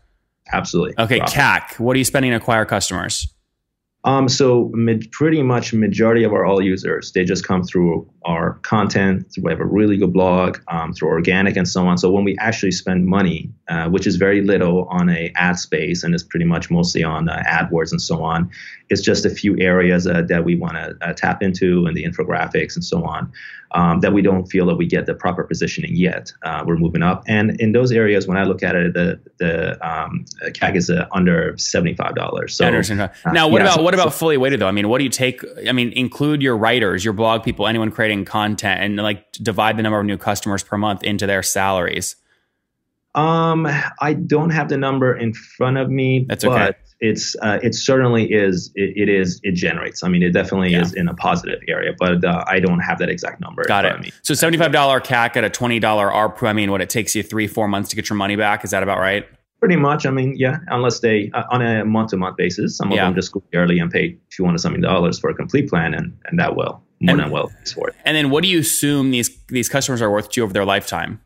Absolutely. 0.51 0.93
Okay. 0.97 1.19
Profit. 1.19 1.36
CAC. 1.36 1.79
What 1.79 1.95
are 1.95 1.97
you 1.97 2.05
spending 2.05 2.31
to 2.31 2.38
acquire 2.38 2.65
customers? 2.65 3.34
Um, 4.05 4.29
so 4.29 4.69
mid, 4.73 5.11
pretty 5.11 5.41
much 5.41 5.73
majority 5.73 6.23
of 6.23 6.31
our 6.31 6.45
all 6.45 6.61
users, 6.61 7.11
they 7.11 7.25
just 7.25 7.45
come 7.45 7.63
through 7.63 8.07
our 8.23 8.53
content. 8.61 9.25
We 9.41 9.51
have 9.51 9.59
a 9.59 9.65
really 9.65 9.97
good 9.97 10.13
blog 10.13 10.59
um, 10.67 10.93
through 10.93 11.09
organic 11.09 11.57
and 11.57 11.67
so 11.67 11.87
on. 11.87 11.97
So 11.97 12.11
when 12.11 12.23
we 12.23 12.37
actually 12.37 12.71
spend 12.71 13.07
money, 13.07 13.49
uh, 13.67 13.89
which 13.89 14.05
is 14.05 14.17
very 14.17 14.41
little 14.41 14.85
on 14.91 15.09
a 15.09 15.33
ad 15.35 15.57
space 15.57 16.03
and 16.03 16.13
is 16.13 16.21
pretty 16.21 16.45
much 16.45 16.69
mostly 16.69 17.03
on 17.03 17.27
uh, 17.27 17.41
AdWords 17.47 17.91
and 17.91 18.01
so 18.01 18.23
on, 18.23 18.51
it's 18.89 19.01
just 19.01 19.25
a 19.25 19.29
few 19.31 19.59
areas 19.59 20.05
uh, 20.05 20.21
that 20.29 20.45
we 20.45 20.55
want 20.55 20.75
to 20.75 20.95
uh, 21.01 21.13
tap 21.13 21.41
into 21.41 21.87
and 21.87 21.97
the 21.97 22.03
infographics 22.03 22.75
and 22.75 22.85
so 22.85 23.03
on 23.03 23.31
um, 23.75 23.99
that 23.99 24.13
we 24.13 24.21
don't 24.21 24.45
feel 24.45 24.65
that 24.67 24.75
we 24.75 24.85
get 24.85 25.05
the 25.05 25.13
proper 25.13 25.43
positioning 25.43 25.95
yet. 25.95 26.31
Uh, 26.43 26.63
we're 26.65 26.77
moving 26.77 27.03
up, 27.03 27.23
and 27.27 27.59
in 27.59 27.73
those 27.73 27.91
areas, 27.91 28.27
when 28.27 28.37
I 28.37 28.43
look 28.43 28.63
at 28.63 28.75
it, 28.75 28.93
the 28.93 29.19
the 29.37 29.87
um, 29.87 30.25
CAC 30.43 30.75
is 30.75 30.89
uh, 30.89 31.07
under 31.11 31.57
seventy 31.57 31.93
five 31.93 32.15
dollars. 32.15 32.55
So 32.55 32.65
now, 33.33 33.47
what 33.47 33.59
yeah, 33.59 33.65
about 33.65 33.75
so- 33.75 33.83
what 33.83 33.93
about 33.95 34.13
fully 34.13 34.38
weighted 34.38 34.60
though? 34.60 34.67
I 34.67 34.71
mean, 34.71 34.88
what 34.89 34.99
do 34.99 35.03
you 35.03 35.10
take? 35.10 35.41
I 35.67 35.71
mean, 35.71 35.91
include 35.93 36.41
your 36.41 36.55
writers, 36.58 37.03
your 37.03 37.13
blog 37.13 37.43
people, 37.43 37.67
anyone 37.67 37.91
creating 37.91 38.25
content, 38.25 38.81
and 38.81 38.95
like 38.97 39.31
divide 39.34 39.77
the 39.77 39.84
number 39.84 39.99
of 39.99 40.05
new 40.05 40.17
customers 40.17 40.63
per 40.63 40.77
month 40.77 41.03
into 41.03 41.25
their 41.27 41.43
salaries. 41.43 42.15
Um, 43.13 43.65
I 44.01 44.13
don't 44.13 44.49
have 44.49 44.67
the 44.67 44.77
number 44.77 45.15
in 45.15 45.34
front 45.34 45.77
of 45.77 45.89
me. 45.89 46.25
That's 46.27 46.43
but 46.43 46.51
okay. 46.71 46.77
It's 47.01 47.36
uh, 47.41 47.60
it 47.62 47.75
certainly 47.75 48.31
is. 48.31 48.71
It, 48.75 48.93
it 48.95 49.10
is. 49.10 49.39
It 49.43 49.51
generates. 49.53 50.01
I 50.03 50.08
mean, 50.08 50.23
it 50.23 50.31
definitely 50.31 50.71
Yeah. 50.71 50.81
is 50.81 50.93
in 50.93 51.08
a 51.10 51.13
positive 51.13 51.60
area, 51.67 51.91
but 51.99 52.23
uh, 52.23 52.43
I 52.47 52.60
don't 52.60 52.79
have 52.79 52.99
that 52.99 53.10
exact 53.10 53.41
number. 53.41 53.63
in 53.63 53.67
Got 53.67 53.86
it. 53.86 53.99
me. 53.99 54.12
So 54.21 54.34
seventy-five 54.34 54.71
dollar 54.71 55.01
CAC 55.01 55.36
at 55.36 55.43
a 55.43 55.49
twenty 55.49 55.79
dollar 55.79 56.10
ARPU. 56.10 56.47
I 56.47 56.53
mean, 56.53 56.71
what 56.71 56.81
it 56.81 56.89
takes 56.89 57.13
you 57.13 57.21
three, 57.21 57.47
four 57.47 57.67
months 57.67 57.89
to 57.89 57.95
get 57.97 58.10
your 58.10 58.15
money 58.15 58.38
back. 58.38 58.63
Is 58.63 58.71
that 58.71 58.81
about 58.81 58.99
right? 58.99 59.27
Pretty 59.59 59.77
much. 59.77 60.05
I 60.05 60.11
mean, 60.11 60.35
yeah. 60.37 60.57
Unless 60.67 60.99
they 60.99 61.31
uh, 61.33 61.43
on 61.49 61.61
a 61.61 61.83
month 61.85 62.09
to 62.11 62.17
month 62.17 62.37
basis, 62.37 62.77
some 62.77 62.91
of 62.91 62.95
Yeah. 62.95 63.05
them 63.05 63.15
just 63.15 63.31
go 63.31 63.41
early 63.53 63.79
and 63.79 63.89
pay 63.91 64.17
two 64.29 64.45
hundred 64.45 64.59
something 64.59 64.81
dollars 64.81 65.17
for 65.17 65.29
a 65.29 65.33
complete 65.33 65.69
plan, 65.69 65.93
and 65.93 66.15
and 66.25 66.37
that 66.39 66.55
will 66.55 66.83
more 66.99 67.13
And- 67.15 67.19
than 67.19 67.31
well 67.31 67.51
for 67.73 67.89
it. 67.89 67.95
And 68.05 68.15
then, 68.15 68.29
what 68.29 68.43
do 68.43 68.49
you 68.49 68.59
assume 68.59 69.11
these 69.11 69.29
these 69.47 69.69
customers 69.69 70.01
are 70.01 70.11
worth 70.11 70.29
to 70.31 70.41
you 70.41 70.43
over 70.43 70.53
their 70.53 70.65
lifetime? 70.65 71.19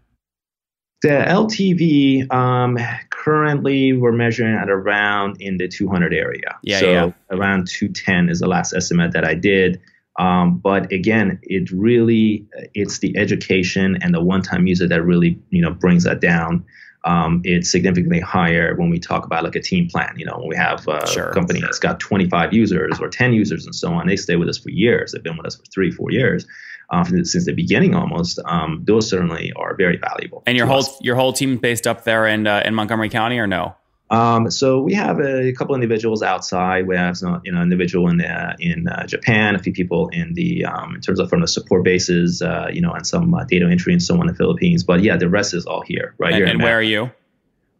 The 1.01 1.09
LTV 1.09 2.31
um, 2.33 2.77
currently 3.09 3.93
we're 3.93 4.11
measuring 4.11 4.53
at 4.55 4.69
around 4.69 5.37
in 5.41 5.57
the 5.57 5.67
200 5.67 6.13
area. 6.13 6.57
Yeah, 6.61 6.79
so 6.79 6.91
yeah. 6.91 7.11
around 7.31 7.67
210 7.69 8.27
is 8.29 8.39
the 8.41 8.47
last 8.47 8.73
estimate 8.73 9.13
that 9.13 9.23
I 9.23 9.33
did. 9.33 9.79
Um, 10.19 10.57
but 10.57 10.91
again, 10.91 11.39
it 11.43 11.71
really 11.71 12.45
it's 12.73 12.99
the 12.99 13.15
education 13.17 13.97
and 14.01 14.13
the 14.13 14.21
one-time 14.21 14.67
user 14.67 14.87
that 14.89 15.01
really 15.03 15.39
you 15.49 15.61
know 15.61 15.71
brings 15.71 16.03
that 16.03 16.19
down. 16.19 16.65
Um, 17.05 17.41
it's 17.45 17.71
significantly 17.71 18.19
higher 18.19 18.75
when 18.75 18.89
we 18.89 18.99
talk 18.99 19.25
about 19.25 19.43
like 19.43 19.55
a 19.55 19.61
team 19.61 19.87
plan. 19.87 20.13
You 20.17 20.25
know, 20.25 20.37
when 20.37 20.49
we 20.49 20.55
have 20.55 20.87
uh, 20.87 21.05
Sure. 21.05 21.29
a 21.29 21.33
company 21.33 21.61
that's 21.61 21.79
got 21.79 21.99
25 21.99 22.53
users 22.53 22.99
or 22.99 23.07
10 23.07 23.33
users 23.33 23.65
and 23.65 23.73
so 23.73 23.93
on, 23.93 24.07
they 24.07 24.17
stay 24.17 24.35
with 24.35 24.49
us 24.49 24.57
for 24.57 24.69
years. 24.69 25.11
They've 25.13 25.23
been 25.23 25.37
with 25.37 25.45
us 25.45 25.55
for 25.55 25.63
three, 25.65 25.91
four 25.91 26.11
years 26.11 26.45
uh, 26.89 27.03
since 27.23 27.45
the 27.45 27.53
beginning 27.53 27.95
almost. 27.95 28.39
Um, 28.45 28.83
those 28.85 29.09
certainly 29.09 29.53
are 29.55 29.75
very 29.75 29.97
valuable. 29.97 30.43
And 30.45 30.57
your 30.57 30.67
whole 30.67 30.79
us. 30.79 30.97
your 31.01 31.15
whole 31.15 31.33
team 31.33 31.57
based 31.57 31.87
up 31.87 32.03
there 32.03 32.27
in 32.27 32.47
uh, 32.47 32.63
in 32.65 32.75
Montgomery 32.75 33.09
County, 33.09 33.39
or 33.39 33.47
no? 33.47 33.75
Um, 34.11 34.49
so 34.49 34.81
we 34.81 34.93
have 34.95 35.19
a, 35.19 35.53
couple 35.53 35.75
individuals 35.75 36.23
outside. 36.23 36.87
We 36.87 36.95
have 36.95 37.17
some, 37.17 37.41
you 37.43 37.51
know, 37.51 37.61
individual 37.61 38.09
in 38.09 38.21
uh, 38.21 38.55
in 38.59 38.87
uh, 38.87 39.05
Japan, 39.05 39.55
a 39.55 39.59
few 39.59 39.73
people 39.73 40.09
in 40.09 40.33
the 40.33 40.65
um, 40.65 40.95
in 40.95 41.01
terms 41.01 41.19
of 41.19 41.29
from 41.29 41.41
the 41.41 41.47
support 41.47 41.83
bases, 41.83 42.41
uh, 42.41 42.69
you 42.71 42.81
know, 42.81 42.91
and 42.91 43.05
some 43.05 43.33
uh, 43.33 43.43
data 43.43 43.67
entry 43.69 43.93
and 43.93 44.01
so 44.01 44.15
on 44.15 44.21
in 44.21 44.27
the 44.27 44.33
Philippines. 44.33 44.83
But 44.83 45.01
yeah, 45.01 45.17
the 45.17 45.29
rest 45.29 45.53
is 45.53 45.65
all 45.65 45.81
here, 45.81 46.15
right 46.17 46.33
And, 46.33 46.43
here. 46.43 46.47
and 46.47 46.61
where 46.61 46.77
are 46.77 46.81
you? 46.81 47.11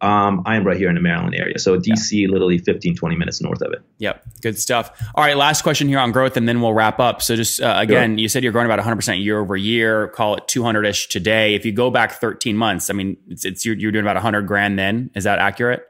Um, 0.02 0.42
I 0.46 0.56
am 0.56 0.64
right 0.64 0.78
here 0.78 0.88
in 0.88 0.94
the 0.94 1.00
Maryland 1.00 1.34
area. 1.34 1.58
So 1.58 1.78
DC, 1.78 2.26
literally 2.26 2.56
15, 2.56 2.96
20 2.96 3.16
minutes 3.16 3.42
north 3.42 3.60
of 3.60 3.72
it. 3.72 3.82
Yep, 3.98 4.24
good 4.40 4.58
stuff. 4.58 4.90
All 5.14 5.22
right, 5.22 5.36
last 5.36 5.60
question 5.60 5.88
here 5.88 5.98
on 5.98 6.10
growth, 6.10 6.38
and 6.38 6.48
then 6.48 6.62
we'll 6.62 6.72
wrap 6.72 7.00
up. 7.00 7.20
So, 7.20 7.36
just 7.36 7.60
uh, 7.60 7.74
again, 7.76 8.16
you 8.16 8.28
said 8.28 8.42
you're 8.42 8.52
growing 8.52 8.66
about 8.66 8.78
100 8.78 8.96
percent 8.96 9.18
year 9.18 9.38
over 9.38 9.56
year. 9.56 10.08
Call 10.08 10.36
it 10.36 10.48
200 10.48 10.86
ish 10.86 11.08
today. 11.08 11.54
If 11.54 11.66
you 11.66 11.72
go 11.72 11.90
back 11.90 12.12
13 12.12 12.56
months, 12.56 12.88
I 12.88 12.94
mean, 12.94 13.18
it's, 13.28 13.44
it's 13.44 13.66
you're, 13.66 13.76
you're 13.76 13.92
doing 13.92 14.04
about 14.04 14.16
100 14.16 14.42
grand. 14.46 14.78
Then 14.78 15.10
is 15.14 15.24
that 15.24 15.38
accurate? 15.38 15.86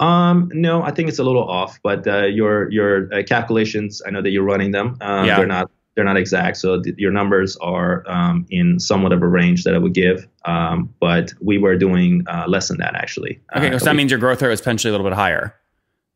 Um, 0.00 0.50
no, 0.54 0.82
I 0.82 0.90
think 0.90 1.08
it's 1.08 1.18
a 1.18 1.24
little 1.24 1.48
off, 1.48 1.78
but 1.82 2.06
uh, 2.06 2.24
your 2.26 2.70
your 2.70 3.12
uh, 3.14 3.22
calculations, 3.22 4.00
I 4.06 4.10
know 4.10 4.22
that 4.22 4.30
you're 4.30 4.42
running 4.44 4.70
them. 4.72 4.96
Um, 5.00 5.26
Yeah. 5.26 5.36
They're 5.36 5.46
not 5.46 5.70
they're 5.94 6.04
not 6.04 6.16
exact, 6.16 6.56
so 6.56 6.80
th- 6.80 6.96
your 6.98 7.10
numbers 7.10 7.56
are 7.58 8.04
um, 8.08 8.46
in 8.50 8.78
somewhat 8.78 9.12
of 9.12 9.22
a 9.22 9.28
range 9.28 9.64
that 9.64 9.74
I 9.74 9.78
would 9.78 9.92
give. 9.92 10.26
Um, 10.46 10.88
but 11.00 11.32
we 11.42 11.58
were 11.58 11.76
doing 11.76 12.24
uh, 12.28 12.44
less 12.48 12.68
than 12.68 12.78
that 12.78 12.94
actually. 12.94 13.40
Okay, 13.56 13.68
Uh, 13.74 13.78
so 13.78 13.84
that 13.84 13.90
we- 13.92 13.96
means 13.98 14.10
your 14.10 14.20
growth 14.20 14.40
rate 14.40 14.48
was 14.48 14.60
potentially 14.60 14.88
a 14.90 14.92
little 14.92 15.06
bit 15.06 15.14
higher. 15.16 15.54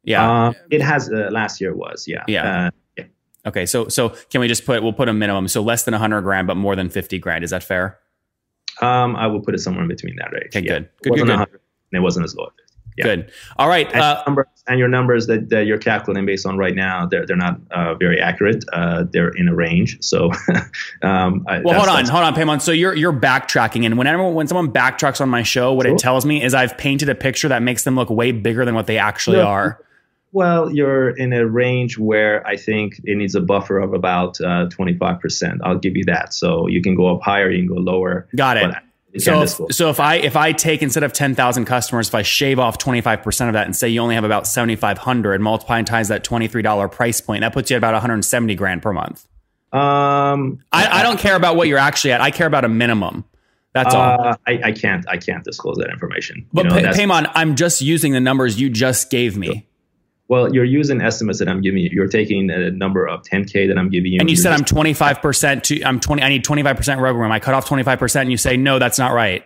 Yeah. 0.04 0.46
Um, 0.48 0.54
it 0.70 0.80
has 0.82 1.10
uh, 1.10 1.28
last 1.30 1.60
year 1.60 1.74
was 1.74 2.06
yeah 2.08 2.24
Yeah. 2.26 2.66
Uh, 2.66 2.70
yeah. 2.96 3.04
okay. 3.46 3.66
So 3.66 3.88
so 3.88 4.10
can 4.30 4.40
we 4.40 4.48
just 4.48 4.64
put 4.64 4.82
we'll 4.82 4.92
put 4.94 5.08
a 5.08 5.12
minimum 5.12 5.48
so 5.48 5.60
less 5.62 5.84
than 5.84 5.92
100 5.92 6.22
grand, 6.22 6.46
but 6.46 6.56
more 6.56 6.74
than 6.76 6.88
50 6.88 7.18
grand. 7.18 7.44
Is 7.44 7.50
that 7.50 7.62
fair? 7.62 7.98
Um, 8.80 9.14
I 9.16 9.26
will 9.26 9.40
put 9.40 9.54
it 9.54 9.58
somewhere 9.58 9.82
in 9.82 9.88
between 9.88 10.16
that 10.16 10.32
range. 10.32 10.46
Okay, 10.56 10.60
yeah. 10.64 10.78
good. 10.78 10.88
good, 11.02 11.06
It 11.06 11.10
wasn't 11.10 11.26
good, 11.28 11.32
good. 11.32 11.38
100, 11.40 11.60
and 11.92 11.98
it 11.98 12.02
wasn't 12.02 12.24
as 12.24 12.34
low. 12.34 12.48
As 12.98 13.04
50. 13.04 13.08
Yeah. 13.08 13.16
Good. 13.16 13.32
All 13.58 13.68
right. 13.68 13.90
And, 13.92 14.00
Uh, 14.00 14.22
numbers, 14.26 14.46
and 14.66 14.78
your 14.78 14.88
numbers 14.88 15.26
that, 15.26 15.50
that 15.50 15.66
you're 15.66 15.78
calculating 15.78 16.24
based 16.26 16.46
on 16.46 16.56
right 16.56 16.74
now, 16.74 17.06
they're 17.06 17.26
they're 17.26 17.36
not 17.36 17.60
uh, 17.70 17.94
very 17.94 18.20
accurate. 18.20 18.64
Uh, 18.72 19.04
they're 19.12 19.28
in 19.30 19.48
a 19.48 19.54
range. 19.54 19.98
So, 20.00 20.30
um, 21.02 21.44
I- 21.48 21.60
Well, 21.60 21.74
hold 21.78 21.88
on, 21.88 22.06
hold 22.06 22.24
on, 22.24 22.34
Paymon. 22.34 22.60
So 22.60 22.72
you're 22.72 22.94
you're 22.94 23.12
backtracking, 23.12 23.84
and 23.84 23.98
whenever 23.98 24.28
when 24.30 24.46
someone 24.46 24.72
backtracks 24.72 25.20
on 25.20 25.28
my 25.28 25.42
show, 25.42 25.72
what 25.72 25.86
Sure. 25.86 25.94
it 25.94 25.98
tells 25.98 26.24
me 26.24 26.42
is 26.42 26.54
I've 26.54 26.76
painted 26.78 27.08
a 27.08 27.14
picture 27.14 27.48
that 27.48 27.62
makes 27.62 27.84
them 27.84 27.94
look 27.96 28.10
way 28.10 28.32
bigger 28.32 28.64
than 28.64 28.74
what 28.74 28.86
they 28.86 28.98
actually 28.98 29.38
No. 29.38 29.46
are. 29.46 29.80
Well, 30.32 30.68
you're 30.72 31.10
in 31.10 31.32
a 31.32 31.46
range 31.46 31.96
where 31.96 32.44
I 32.44 32.56
think 32.56 33.00
it 33.04 33.16
needs 33.16 33.36
a 33.36 33.40
buffer 33.40 33.78
of 33.78 33.92
about 33.94 34.40
uh, 34.40 34.66
25%. 34.68 35.58
I'll 35.62 35.78
give 35.78 35.96
you 35.96 36.02
that. 36.06 36.34
So 36.34 36.66
you 36.66 36.82
can 36.82 36.96
go 36.96 37.14
up 37.14 37.22
higher, 37.22 37.48
you 37.50 37.58
can 37.64 37.68
go 37.76 37.80
lower. 37.80 38.26
Got 38.34 38.56
it. 38.56 38.74
So 39.18 39.42
if, 39.42 39.74
so 39.74 39.90
if 39.90 40.00
I 40.00 40.16
if 40.16 40.36
I 40.36 40.52
take 40.52 40.82
instead 40.82 41.04
of 41.04 41.12
ten 41.12 41.34
thousand 41.34 41.66
customers, 41.66 42.08
if 42.08 42.14
I 42.14 42.22
shave 42.22 42.58
off 42.58 42.78
twenty 42.78 43.00
five 43.00 43.22
percent 43.22 43.48
of 43.48 43.52
that 43.54 43.66
and 43.66 43.76
say 43.76 43.88
you 43.88 44.00
only 44.00 44.16
have 44.16 44.24
about 44.24 44.46
seventy 44.46 44.76
five 44.76 44.98
hundred, 44.98 45.40
multiply 45.40 45.78
and 45.78 45.86
times 45.86 46.08
that 46.08 46.24
twenty 46.24 46.48
three 46.48 46.62
dollar 46.62 46.88
price 46.88 47.20
point, 47.20 47.42
that 47.42 47.52
puts 47.52 47.70
you 47.70 47.76
at 47.76 47.78
about 47.78 47.92
one 47.92 48.00
hundred 48.00 48.24
seventy 48.24 48.54
grand 48.54 48.82
per 48.82 48.92
month. 48.92 49.26
um, 49.72 50.60
I, 50.72 51.00
I 51.00 51.02
don't 51.02 51.18
care 51.18 51.36
about 51.36 51.56
what 51.56 51.68
you're 51.68 51.78
actually 51.78 52.12
at. 52.12 52.20
I 52.20 52.30
care 52.30 52.46
about 52.46 52.64
a 52.64 52.68
minimum. 52.68 53.24
That's 53.72 53.94
all. 53.94 54.20
uh, 54.20 54.36
I, 54.46 54.60
I 54.64 54.72
can't 54.72 55.08
I 55.08 55.16
can't 55.16 55.42
disclose 55.44 55.76
that 55.78 55.90
information. 55.90 56.46
But 56.52 56.66
you 56.66 56.70
know, 56.70 56.92
Pay- 56.92 57.04
Paymon, 57.04 57.30
I'm 57.34 57.56
just 57.56 57.82
using 57.82 58.12
the 58.12 58.20
numbers 58.20 58.60
you 58.60 58.70
just 58.70 59.10
gave 59.10 59.36
me. 59.36 59.66
Well, 60.28 60.54
you're 60.54 60.64
using 60.64 61.00
estimates 61.02 61.38
that 61.38 61.48
I'm 61.48 61.60
giving 61.60 61.82
you. 61.82 61.90
You're 61.92 62.08
taking 62.08 62.50
a 62.50 62.70
number 62.70 63.06
of 63.06 63.22
10k 63.22 63.68
that 63.68 63.76
I'm 63.78 63.90
giving 63.90 64.12
you, 64.12 64.20
And 64.20 64.30
you 64.30 64.36
said 64.36 64.52
I'm 64.52 64.64
25% 64.64 65.62
to 65.64 65.82
I'm 65.84 66.00
20 66.00 66.22
I 66.22 66.28
need 66.28 66.44
25% 66.44 67.00
rug 67.00 67.16
room. 67.16 67.30
I 67.30 67.40
cut 67.40 67.54
off 67.54 67.68
25% 67.68 68.20
and 68.22 68.30
you 68.30 68.36
say 68.38 68.56
no, 68.56 68.78
that's 68.78 68.98
not 68.98 69.12
right. 69.12 69.44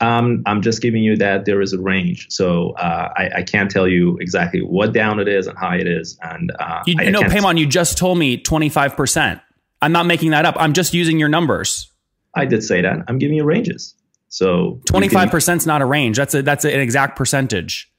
Um, 0.00 0.42
I'm 0.46 0.62
just 0.62 0.80
giving 0.80 1.02
you 1.02 1.14
that 1.18 1.44
there 1.44 1.60
is 1.60 1.74
a 1.74 1.78
range, 1.78 2.28
so 2.30 2.70
uh, 2.70 3.12
I, 3.18 3.30
I 3.36 3.42
can't 3.42 3.70
tell 3.70 3.86
you 3.86 4.16
exactly 4.18 4.60
what 4.62 4.94
down 4.94 5.20
it 5.20 5.28
is 5.28 5.46
and 5.46 5.58
high 5.58 5.76
it 5.76 5.86
is. 5.86 6.18
And 6.22 6.50
uh, 6.58 6.82
You 6.86 6.94
I, 6.98 7.04
I 7.04 7.10
no, 7.10 7.20
can't- 7.20 7.32
Paymon, 7.34 7.58
you 7.58 7.66
just 7.66 7.98
told 7.98 8.16
me 8.16 8.42
25%. 8.42 9.42
I'm 9.82 9.92
not 9.92 10.06
making 10.06 10.30
that 10.30 10.46
up. 10.46 10.56
I'm 10.58 10.72
just 10.72 10.94
using 10.94 11.18
your 11.18 11.28
numbers. 11.28 11.92
I 12.34 12.46
did 12.46 12.64
say 12.64 12.80
that. 12.80 12.96
I'm 13.08 13.18
giving 13.18 13.36
you 13.36 13.44
ranges. 13.44 13.94
So 14.30 14.80
25% 14.86 15.56
is 15.58 15.66
not 15.66 15.82
a 15.82 15.84
range. 15.86 16.16
That's 16.16 16.34
a 16.34 16.40
that's 16.42 16.64
an 16.64 16.80
exact 16.80 17.16
percentage. 17.16 17.89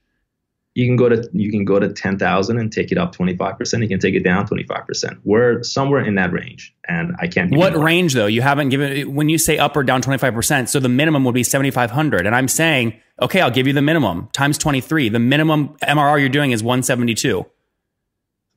You 0.73 0.85
can 0.87 0.95
go 0.95 1.09
to 1.09 1.29
you 1.33 1.51
can 1.51 1.65
go 1.65 1.79
to 1.79 1.91
10,000 1.91 2.57
and 2.57 2.71
take 2.71 2.91
it 2.91 2.97
up 2.97 3.15
25%. 3.15 3.81
You 3.81 3.87
can 3.87 3.99
take 3.99 4.15
it 4.15 4.23
down 4.23 4.47
25%. 4.47 5.19
We're 5.23 5.63
somewhere 5.63 6.01
in 6.03 6.15
that 6.15 6.31
range, 6.31 6.73
and 6.87 7.15
I 7.19 7.27
can't. 7.27 7.49
give 7.51 7.59
What 7.59 7.75
range 7.75 8.13
though? 8.13 8.27
You 8.27 8.41
haven't 8.41 8.69
given 8.69 9.13
when 9.13 9.29
you 9.29 9.37
say 9.37 9.57
up 9.57 9.75
or 9.75 9.83
down 9.83 10.01
25%, 10.01 10.69
so 10.69 10.79
the 10.79 10.89
minimum 10.89 11.25
would 11.25 11.35
be 11.35 11.43
7500 11.43 12.25
and 12.25 12.35
I'm 12.35 12.47
saying, 12.47 12.93
"Okay, 13.21 13.41
I'll 13.41 13.51
give 13.51 13.67
you 13.67 13.73
the 13.73 13.81
minimum 13.81 14.29
times 14.31 14.57
23. 14.57 15.09
The 15.09 15.19
minimum 15.19 15.75
MRR 15.81 16.19
you're 16.19 16.29
doing 16.29 16.51
is 16.51 16.63
172." 16.63 17.45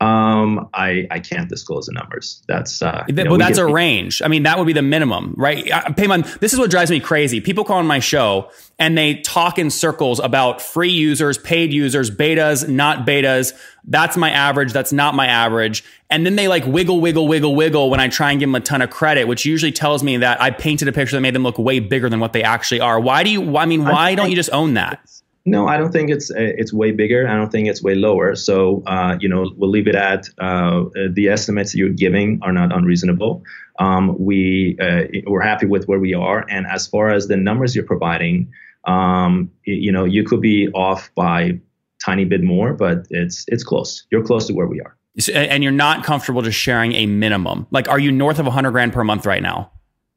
Um, 0.01 0.69
I 0.75 1.07
I 1.11 1.21
can't 1.21 1.49
disclose 1.49 1.87
the 1.87 1.93
numbers. 1.93 2.43
That's 2.49 2.83
uh, 2.83 3.05
you 3.07 3.15
know, 3.15 3.31
well, 3.31 3.39
that's 3.39 3.59
a 3.59 3.67
range. 3.67 4.21
I 4.23 4.29
mean, 4.29 4.43
that 4.43 4.59
would 4.59 4.67
be 4.67 4.73
the 4.73 4.83
minimum, 4.83 5.35
right? 5.37 5.65
Payman, 5.65 6.41
this 6.41 6.53
is 6.53 6.59
what 6.59 6.71
drives 6.71 6.91
me 6.91 6.99
crazy. 6.99 7.41
People 7.41 7.65
call 7.65 7.79
on 7.79 7.87
my 7.87 8.01
show 8.01 8.51
and 8.79 8.99
they 8.99 9.15
talk 9.21 9.57
in 9.57 9.71
circles 9.71 10.19
about 10.19 10.61
free 10.61 10.91
users, 10.91 11.39
paid 11.39 11.73
users, 11.73 12.11
betas, 12.11 12.69
not 12.69 13.07
betas. 13.07 13.53
That's 13.85 14.17
my 14.17 14.31
average. 14.31 14.73
That's 14.73 14.93
not 14.93 15.15
my 15.15 15.29
average. 15.29 15.85
And 16.11 16.27
then 16.27 16.35
they 16.35 16.49
like 16.49 16.67
wiggle, 16.67 17.01
wiggle, 17.01 17.29
wiggle, 17.29 17.55
wiggle 17.55 17.89
when 17.89 18.01
I 18.01 18.09
try 18.09 18.33
and 18.33 18.41
give 18.41 18.49
them 18.49 18.57
a 18.57 18.61
ton 18.61 18.83
of 18.83 18.91
credit, 18.91 19.29
which 19.29 19.47
usually 19.47 19.73
tells 19.73 20.03
me 20.03 20.17
that 20.19 20.43
I 20.43 20.51
painted 20.51 20.89
a 20.89 20.93
picture 20.93 21.17
that 21.17 21.21
made 21.21 21.35
them 21.35 21.45
look 21.45 21.57
way 21.57 21.79
bigger 21.79 22.11
than 22.11 22.19
what 22.19 22.33
they 22.33 22.43
actually 22.43 22.81
are. 22.81 22.99
Why 22.99 23.23
do 23.23 23.31
you? 23.31 23.57
I 23.57 23.65
mean, 23.65 23.85
why 23.85 24.17
don't 24.17 24.29
you 24.29 24.37
just 24.37 24.51
own 24.53 24.75
that? 24.75 25.01
No, 25.47 25.69
I 25.69 25.77
don't 25.77 25.93
think 25.93 26.09
it's 26.09 26.31
uh, 26.31 26.37
it's 26.39 26.73
way 26.73 26.91
bigger. 26.91 27.29
I 27.29 27.35
don't 27.35 27.53
think 27.53 27.69
it's 27.69 27.83
way 27.83 27.95
lower. 27.95 28.35
So 28.35 28.83
uh, 28.87 29.17
you 29.21 29.29
know, 29.29 29.51
we'll 29.57 29.71
leave 29.71 29.87
it 29.87 29.95
at 29.95 30.29
uh, 30.39 30.85
the 31.13 31.29
estimates 31.29 31.75
you're 31.75 31.91
giving 31.91 32.39
are 32.43 32.53
not 32.53 32.75
unreasonable. 32.75 33.43
Um, 33.79 34.17
we 34.19 34.79
uh, 34.81 35.03
we're 35.27 35.43
happy 35.43 35.67
with 35.67 35.87
where 35.87 35.99
we 35.99 36.15
are, 36.15 36.47
and 36.49 36.67
as 36.67 36.87
far 36.87 37.11
as 37.11 37.29
the 37.29 37.37
numbers 37.37 37.75
you're 37.77 37.85
providing, 37.85 38.51
um, 38.87 39.51
you 39.65 39.93
know, 39.93 40.05
you 40.05 40.25
could 40.25 40.41
be 40.41 40.69
off 40.69 41.11
by 41.15 41.61
tiny 42.03 42.25
bit 42.25 42.43
more, 42.43 42.73
but 42.73 43.07
it's 43.11 43.45
it's 43.49 43.65
close. 43.65 44.07
You're 44.11 44.25
close 44.25 44.47
to 44.47 44.55
where 44.55 44.67
we 44.67 44.81
are. 44.81 44.97
And 45.33 45.63
you're 45.63 45.73
not 45.73 46.05
comfortable 46.05 46.43
just 46.43 46.59
sharing 46.59 46.93
a 46.95 47.07
minimum. 47.07 47.69
Like, 47.71 47.89
are 47.89 48.01
you 48.01 48.11
north 48.11 48.41
of 48.41 48.47
100 48.47 48.73
grand 48.73 48.93
per 48.93 49.05
month 49.05 49.27
right 49.27 49.43
now? 49.43 49.71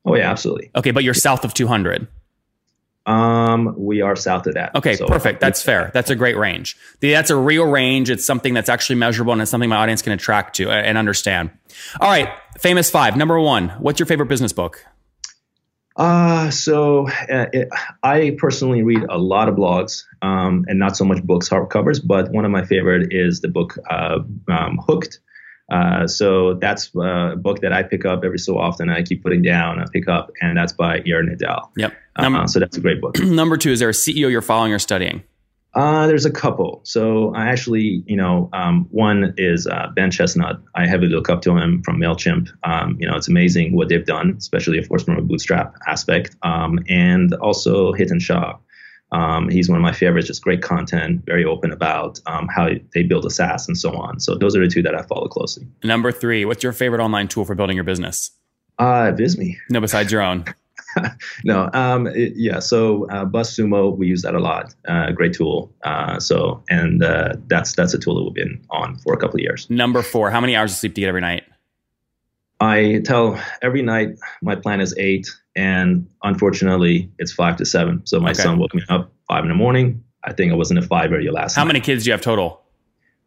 Oh 0.06 0.16
yeah, 0.16 0.32
absolutely. 0.32 0.72
Okay, 0.76 0.92
but 0.92 1.04
you're 1.04 1.14
south 1.14 1.44
of 1.44 1.54
200. 1.54 2.08
Um, 3.08 3.74
we 3.78 4.02
are 4.02 4.18
south 4.18 4.48
of 4.48 4.56
that. 4.56 4.76
Okay, 4.76 4.96
so 4.96 5.08
perfect. 5.08 5.40
That's 5.40 5.64
fair. 5.64 5.92
That's 5.94 6.10
a 6.10 6.16
great 6.16 6.36
range. 6.38 6.76
That's 7.00 7.30
a 7.30 7.38
real 7.38 7.66
range. 7.66 8.10
It's 8.10 8.26
something 8.26 8.54
that's 8.54 8.68
actually 8.68 8.98
measurable 8.98 9.32
and 9.32 9.42
it's 9.42 9.50
something 9.50 9.70
my 9.70 9.78
audience 9.78 10.02
can 10.02 10.12
attract 10.12 10.58
to 10.58 10.70
and 10.70 10.98
understand. 10.98 11.52
All 12.02 12.10
right, 12.10 12.30
famous 12.60 12.92
five. 12.92 13.16
Number 13.16 13.40
one, 13.40 13.70
what's 13.80 14.00
your 14.00 14.08
favorite 14.08 14.28
business 14.28 14.52
book? 14.52 14.86
Uh, 15.96 16.52
so 16.52 17.08
uh, 17.08 17.46
it, 17.54 17.70
I 18.04 18.36
personally 18.38 18.84
read 18.84 19.04
a 19.10 19.18
lot 19.18 19.48
of 19.48 19.56
blogs 19.56 20.04
um, 20.22 20.66
and 20.68 20.78
not 20.78 20.98
so 20.98 21.06
much 21.06 21.24
books, 21.24 21.50
hardcovers, 21.50 22.06
but 22.06 22.30
one 22.32 22.46
of 22.46 22.52
my 22.52 22.66
favorite 22.66 23.14
is 23.14 23.40
the 23.40 23.48
book 23.48 23.80
uh, 23.90 24.20
um, 24.50 24.78
Hooked 24.86 25.20
uh, 25.70 26.08
so 26.08 26.54
that's 26.54 26.90
a 26.96 27.36
book 27.38 27.60
that 27.62 27.74
I 27.74 27.84
pick 27.84 28.06
up 28.06 28.24
every 28.24 28.40
so 28.40 28.58
often. 28.58 28.90
I 28.90 29.04
keep 29.04 29.22
putting 29.22 29.42
down, 29.42 29.80
I 29.80 29.86
pick 29.92 30.08
up, 30.08 30.32
and 30.42 30.58
that's 30.58 30.72
by 30.72 31.00
Nir 31.00 31.24
Eyal. 31.24 31.70
Yep. 31.76 31.94
Uh, 32.18 32.24
number, 32.24 32.40
uh, 32.40 32.48
so 32.48 32.60
that's 32.60 32.78
a 32.78 32.82
great 32.82 33.02
book. 33.02 33.20
number 33.24 33.58
two, 33.58 33.72
is 33.72 33.80
there 33.80 33.90
a 33.90 33.94
CEO 33.94 34.30
you're 34.32 34.42
following 34.42 34.74
or 34.74 34.80
studying? 34.80 35.24
Uh, 35.74 36.08
there's 36.08 36.26
a 36.26 36.32
couple. 36.32 36.82
So 36.84 37.36
I 37.36 37.46
actually, 37.50 38.04
you 38.08 38.16
know, 38.16 38.50
um, 38.52 38.88
one 38.90 39.36
is 39.38 39.68
uh, 39.68 39.88
Ben 39.96 40.10
Chestnut. 40.10 40.60
I 40.74 40.88
heavily 40.88 41.10
look 41.10 41.30
up 41.30 41.44
to 41.44 41.56
him 41.56 41.84
from 41.84 42.00
Mailchimp. 42.00 42.50
Um, 42.64 42.98
you 43.00 43.08
know, 43.08 43.16
it's 43.16 43.28
amazing 43.28 43.76
what 43.76 43.88
they've 43.88 44.06
done, 44.06 44.36
especially 44.38 44.80
of 44.80 44.90
course 44.90 45.04
from 45.04 45.18
a 45.18 45.22
bootstrap 45.22 45.76
aspect, 45.88 46.36
um, 46.42 46.80
and 46.90 47.34
also 47.36 47.94
Hiten 47.94 48.20
Shah. 48.20 48.58
Um, 49.12 49.50
he's 49.50 49.70
one 49.70 49.78
of 49.78 49.84
my 49.84 49.94
favorites, 49.94 50.28
just 50.28 50.42
great 50.42 50.62
content, 50.62 51.24
very 51.26 51.46
open 51.46 51.72
about 51.72 52.20
um, 52.26 52.48
how 52.54 52.70
they 52.94 53.04
build 53.04 53.26
a 53.26 53.30
SaaS 53.30 53.68
and 53.68 53.78
so 53.78 53.96
on. 53.96 54.20
So 54.20 54.36
those 54.36 54.56
are 54.56 54.62
the 54.62 54.68
two 54.68 54.82
that 54.82 54.96
I 54.96 55.04
follow 55.04 55.28
closely. 55.28 55.68
Number 55.84 56.12
three, 56.12 56.44
what's 56.44 56.64
your 56.64 56.74
favorite 56.74 57.02
online 57.02 57.28
tool 57.28 57.46
for 57.46 57.56
building 57.56 57.76
your 57.76 57.86
business? 57.86 58.32
Uh, 58.80 59.12
Visme. 59.16 59.56
No, 59.70 59.80
besides 59.80 60.12
your 60.12 60.22
own. 60.22 60.46
no, 61.44 61.70
um, 61.74 62.08
it, 62.08 62.34
yeah. 62.36 62.60
So 62.60 63.08
uh, 63.10 63.26
BuzzSumo, 63.26 63.96
we 63.96 64.08
use 64.08 64.22
that 64.22 64.36
a 64.36 64.40
lot. 64.40 64.74
Uh, 64.88 65.12
great 65.12 65.34
tool. 65.34 65.74
Uh, 65.84 66.20
so, 66.20 66.64
and 66.70 67.04
uh, 67.04 67.36
that's 67.48 67.74
that's 67.74 67.94
a 67.94 68.00
tool 68.00 68.16
that 68.16 68.24
we've 68.24 68.34
been 68.34 68.64
on 68.70 68.98
for 68.98 69.14
a 69.14 69.18
couple 69.18 69.36
of 69.36 69.42
years. 69.42 69.70
Number 69.70 70.02
four, 70.02 70.30
how 70.32 70.42
many 70.42 70.56
hours 70.56 70.72
of 70.72 70.78
sleep 70.78 70.94
do 70.94 71.02
you 71.02 71.06
get 71.06 71.10
every 71.10 71.22
night? 71.22 71.44
I 72.60 73.02
tell 73.06 73.40
every 73.62 73.84
night 73.84 74.18
my 74.42 74.56
plan 74.56 74.82
is 74.82 74.96
eight, 74.98 75.30
and 75.56 76.08
unfortunately, 76.24 77.12
it's 77.20 77.32
five 77.32 77.58
to 77.58 77.66
seven. 77.66 78.06
So 78.06 78.20
my 78.20 78.32
okay. 78.32 78.42
son 78.42 78.58
woke 78.58 78.74
me 78.74 78.82
up 78.90 79.12
five 79.28 79.44
in 79.44 79.50
the 79.50 79.56
morning. 79.56 80.04
I 80.24 80.34
think 80.34 80.52
I 80.52 80.56
was 80.56 80.72
in 80.72 80.78
a 80.78 80.82
five 80.82 81.12
area 81.12 81.32
last 81.32 81.56
How 81.56 81.64
night. 81.64 81.68
many 81.68 81.80
kids 81.82 82.04
do 82.04 82.10
you 82.10 82.12
have 82.14 82.22
total? 82.22 82.62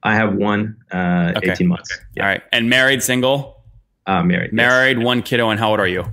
I 0.03 0.14
have 0.14 0.35
one, 0.35 0.77
uh, 0.90 1.35
okay. 1.37 1.53
18 1.53 1.66
months. 1.66 1.92
Okay. 1.92 2.03
Yeah. 2.16 2.23
All 2.23 2.29
right. 2.29 2.42
And 2.53 2.70
married, 2.70 3.03
single? 3.03 3.62
Uh, 4.07 4.23
married. 4.23 4.53
Married, 4.53 4.96
yes. 4.99 5.05
one 5.07 5.23
kiddo. 5.23 5.51
And 5.51 5.61
how 5.61 5.70
old 5.70 5.81
are 5.81 5.87
you? 5.87 6.05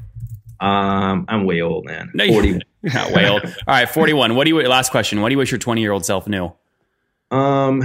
Um, 0.59 1.25
I'm 1.27 1.45
way 1.45 1.61
old, 1.61 1.85
man. 1.85 2.11
No, 2.13 2.27
41. 2.27 2.61
yeah, 2.83 3.13
way 3.13 3.29
old. 3.29 3.43
All 3.43 3.51
right, 3.67 3.89
41. 3.89 4.35
What 4.35 4.45
do 4.45 4.49
you, 4.49 4.61
last 4.67 4.91
question. 4.91 5.21
What 5.21 5.29
do 5.29 5.33
you 5.33 5.37
wish 5.37 5.51
your 5.51 5.59
20 5.59 5.81
year 5.81 5.91
old 5.91 6.05
self 6.05 6.27
knew? 6.27 6.51
Um, 7.31 7.83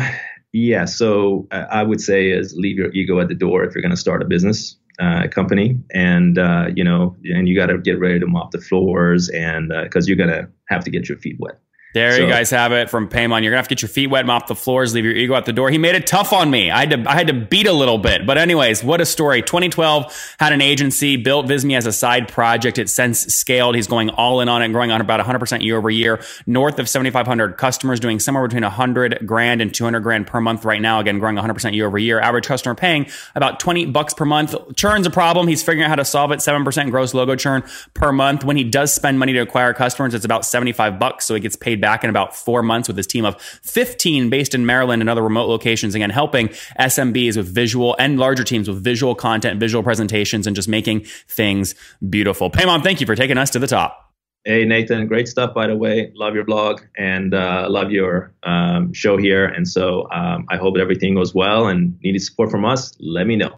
yeah. 0.52 0.84
So 0.84 1.48
I 1.50 1.82
would 1.82 2.00
say 2.00 2.30
is 2.30 2.54
leave 2.56 2.76
your 2.76 2.92
ego 2.92 3.20
at 3.20 3.28
the 3.28 3.34
door 3.34 3.64
if 3.64 3.74
you're 3.74 3.82
going 3.82 3.90
to 3.90 3.96
start 3.96 4.22
a 4.22 4.26
business 4.26 4.76
uh, 4.98 5.26
company, 5.28 5.78
and 5.92 6.38
uh, 6.38 6.66
you 6.74 6.84
know, 6.84 7.16
and 7.24 7.48
you 7.48 7.56
got 7.56 7.66
to 7.66 7.78
get 7.78 7.98
ready 7.98 8.20
to 8.20 8.26
mop 8.26 8.50
the 8.50 8.60
floors, 8.60 9.28
and 9.30 9.72
because 9.82 10.06
uh, 10.06 10.08
you're 10.08 10.16
gonna 10.16 10.48
have 10.68 10.84
to 10.84 10.90
get 10.90 11.08
your 11.08 11.18
feet 11.18 11.36
wet. 11.38 11.58
There 11.94 12.12
so, 12.12 12.22
you 12.22 12.26
guys 12.26 12.50
have 12.50 12.72
it 12.72 12.88
from 12.88 13.08
Paymon. 13.08 13.42
You're 13.42 13.50
gonna 13.50 13.58
have 13.58 13.68
to 13.68 13.74
get 13.74 13.82
your 13.82 13.88
feet 13.88 14.06
wet, 14.06 14.24
mop 14.24 14.46
the 14.46 14.54
floors, 14.54 14.94
leave 14.94 15.04
your 15.04 15.14
ego 15.14 15.34
at 15.34 15.44
the 15.44 15.52
door. 15.52 15.70
He 15.70 15.76
made 15.76 15.94
it 15.94 16.06
tough 16.06 16.32
on 16.32 16.50
me. 16.50 16.70
I 16.70 16.80
had 16.86 16.90
to 16.90 17.10
I 17.10 17.14
had 17.14 17.26
to 17.26 17.34
beat 17.34 17.66
a 17.66 17.72
little 17.72 17.98
bit. 17.98 18.26
But 18.26 18.38
anyways, 18.38 18.82
what 18.82 19.00
a 19.02 19.06
story. 19.06 19.42
2012 19.42 20.34
had 20.40 20.52
an 20.52 20.62
agency, 20.62 21.16
built 21.16 21.46
Visme 21.46 21.76
as 21.76 21.86
a 21.86 21.92
side 21.92 22.28
project. 22.28 22.78
It 22.78 22.88
since 22.88 23.20
scaled. 23.34 23.74
He's 23.74 23.86
going 23.86 24.08
all 24.10 24.40
in 24.40 24.48
on 24.48 24.62
it, 24.62 24.68
growing 24.72 24.90
on 24.90 25.02
about 25.02 25.20
100% 25.20 25.62
year 25.62 25.76
over 25.76 25.90
year. 25.90 26.22
North 26.46 26.78
of 26.78 26.88
7,500 26.88 27.58
customers, 27.58 28.00
doing 28.00 28.18
somewhere 28.18 28.46
between 28.46 28.62
100 28.62 29.26
grand 29.26 29.60
and 29.60 29.74
200 29.74 30.00
grand 30.00 30.26
per 30.26 30.40
month 30.40 30.64
right 30.64 30.80
now. 30.80 30.98
Again, 30.98 31.18
growing 31.18 31.36
100% 31.36 31.74
year 31.74 31.86
over 31.86 31.98
year. 31.98 32.20
Average 32.20 32.46
customer 32.46 32.74
paying 32.74 33.06
about 33.34 33.60
20 33.60 33.86
bucks 33.86 34.14
per 34.14 34.24
month. 34.24 34.54
Churn's 34.76 35.06
a 35.06 35.10
problem. 35.10 35.46
He's 35.46 35.62
figuring 35.62 35.84
out 35.84 35.90
how 35.90 35.96
to 35.96 36.04
solve 36.06 36.32
it. 36.32 36.38
7% 36.38 36.90
gross 36.90 37.12
logo 37.12 37.36
churn 37.36 37.64
per 37.92 38.12
month. 38.12 38.44
When 38.44 38.56
he 38.56 38.64
does 38.64 38.94
spend 38.94 39.18
money 39.18 39.34
to 39.34 39.40
acquire 39.40 39.74
customers, 39.74 40.14
it's 40.14 40.24
about 40.24 40.46
75 40.46 40.98
bucks. 40.98 41.26
So 41.26 41.34
he 41.34 41.40
gets 41.40 41.56
paid 41.56 41.81
back 41.82 42.02
in 42.02 42.08
about 42.08 42.34
four 42.34 42.62
months 42.62 42.88
with 42.88 42.96
his 42.96 43.06
team 43.06 43.26
of 43.26 43.38
15 43.42 44.30
based 44.30 44.54
in 44.54 44.64
Maryland 44.64 45.02
and 45.02 45.10
other 45.10 45.22
remote 45.22 45.48
locations. 45.48 45.94
Again, 45.94 46.08
helping 46.08 46.48
SMBs 46.80 47.36
with 47.36 47.54
visual 47.54 47.94
and 47.98 48.18
larger 48.18 48.44
teams 48.44 48.70
with 48.70 48.82
visual 48.82 49.14
content, 49.14 49.60
visual 49.60 49.82
presentations, 49.82 50.46
and 50.46 50.56
just 50.56 50.68
making 50.68 51.04
things 51.28 51.74
beautiful. 52.08 52.50
Payman, 52.50 52.82
thank 52.82 53.02
you 53.02 53.06
for 53.06 53.14
taking 53.14 53.36
us 53.36 53.50
to 53.50 53.58
the 53.58 53.66
top. 53.66 53.98
Hey, 54.44 54.64
Nathan, 54.64 55.06
great 55.06 55.28
stuff, 55.28 55.54
by 55.54 55.68
the 55.68 55.76
way. 55.76 56.10
Love 56.16 56.34
your 56.34 56.44
blog 56.44 56.80
and 56.96 57.32
uh, 57.32 57.66
love 57.68 57.92
your 57.92 58.32
um, 58.42 58.92
show 58.92 59.16
here. 59.16 59.44
And 59.44 59.68
so 59.68 60.08
um, 60.10 60.46
I 60.48 60.56
hope 60.56 60.76
everything 60.76 61.14
goes 61.14 61.32
well 61.32 61.68
and 61.68 61.96
needed 62.02 62.22
support 62.22 62.50
from 62.50 62.64
us, 62.64 62.92
let 62.98 63.28
me 63.28 63.36
know. 63.36 63.54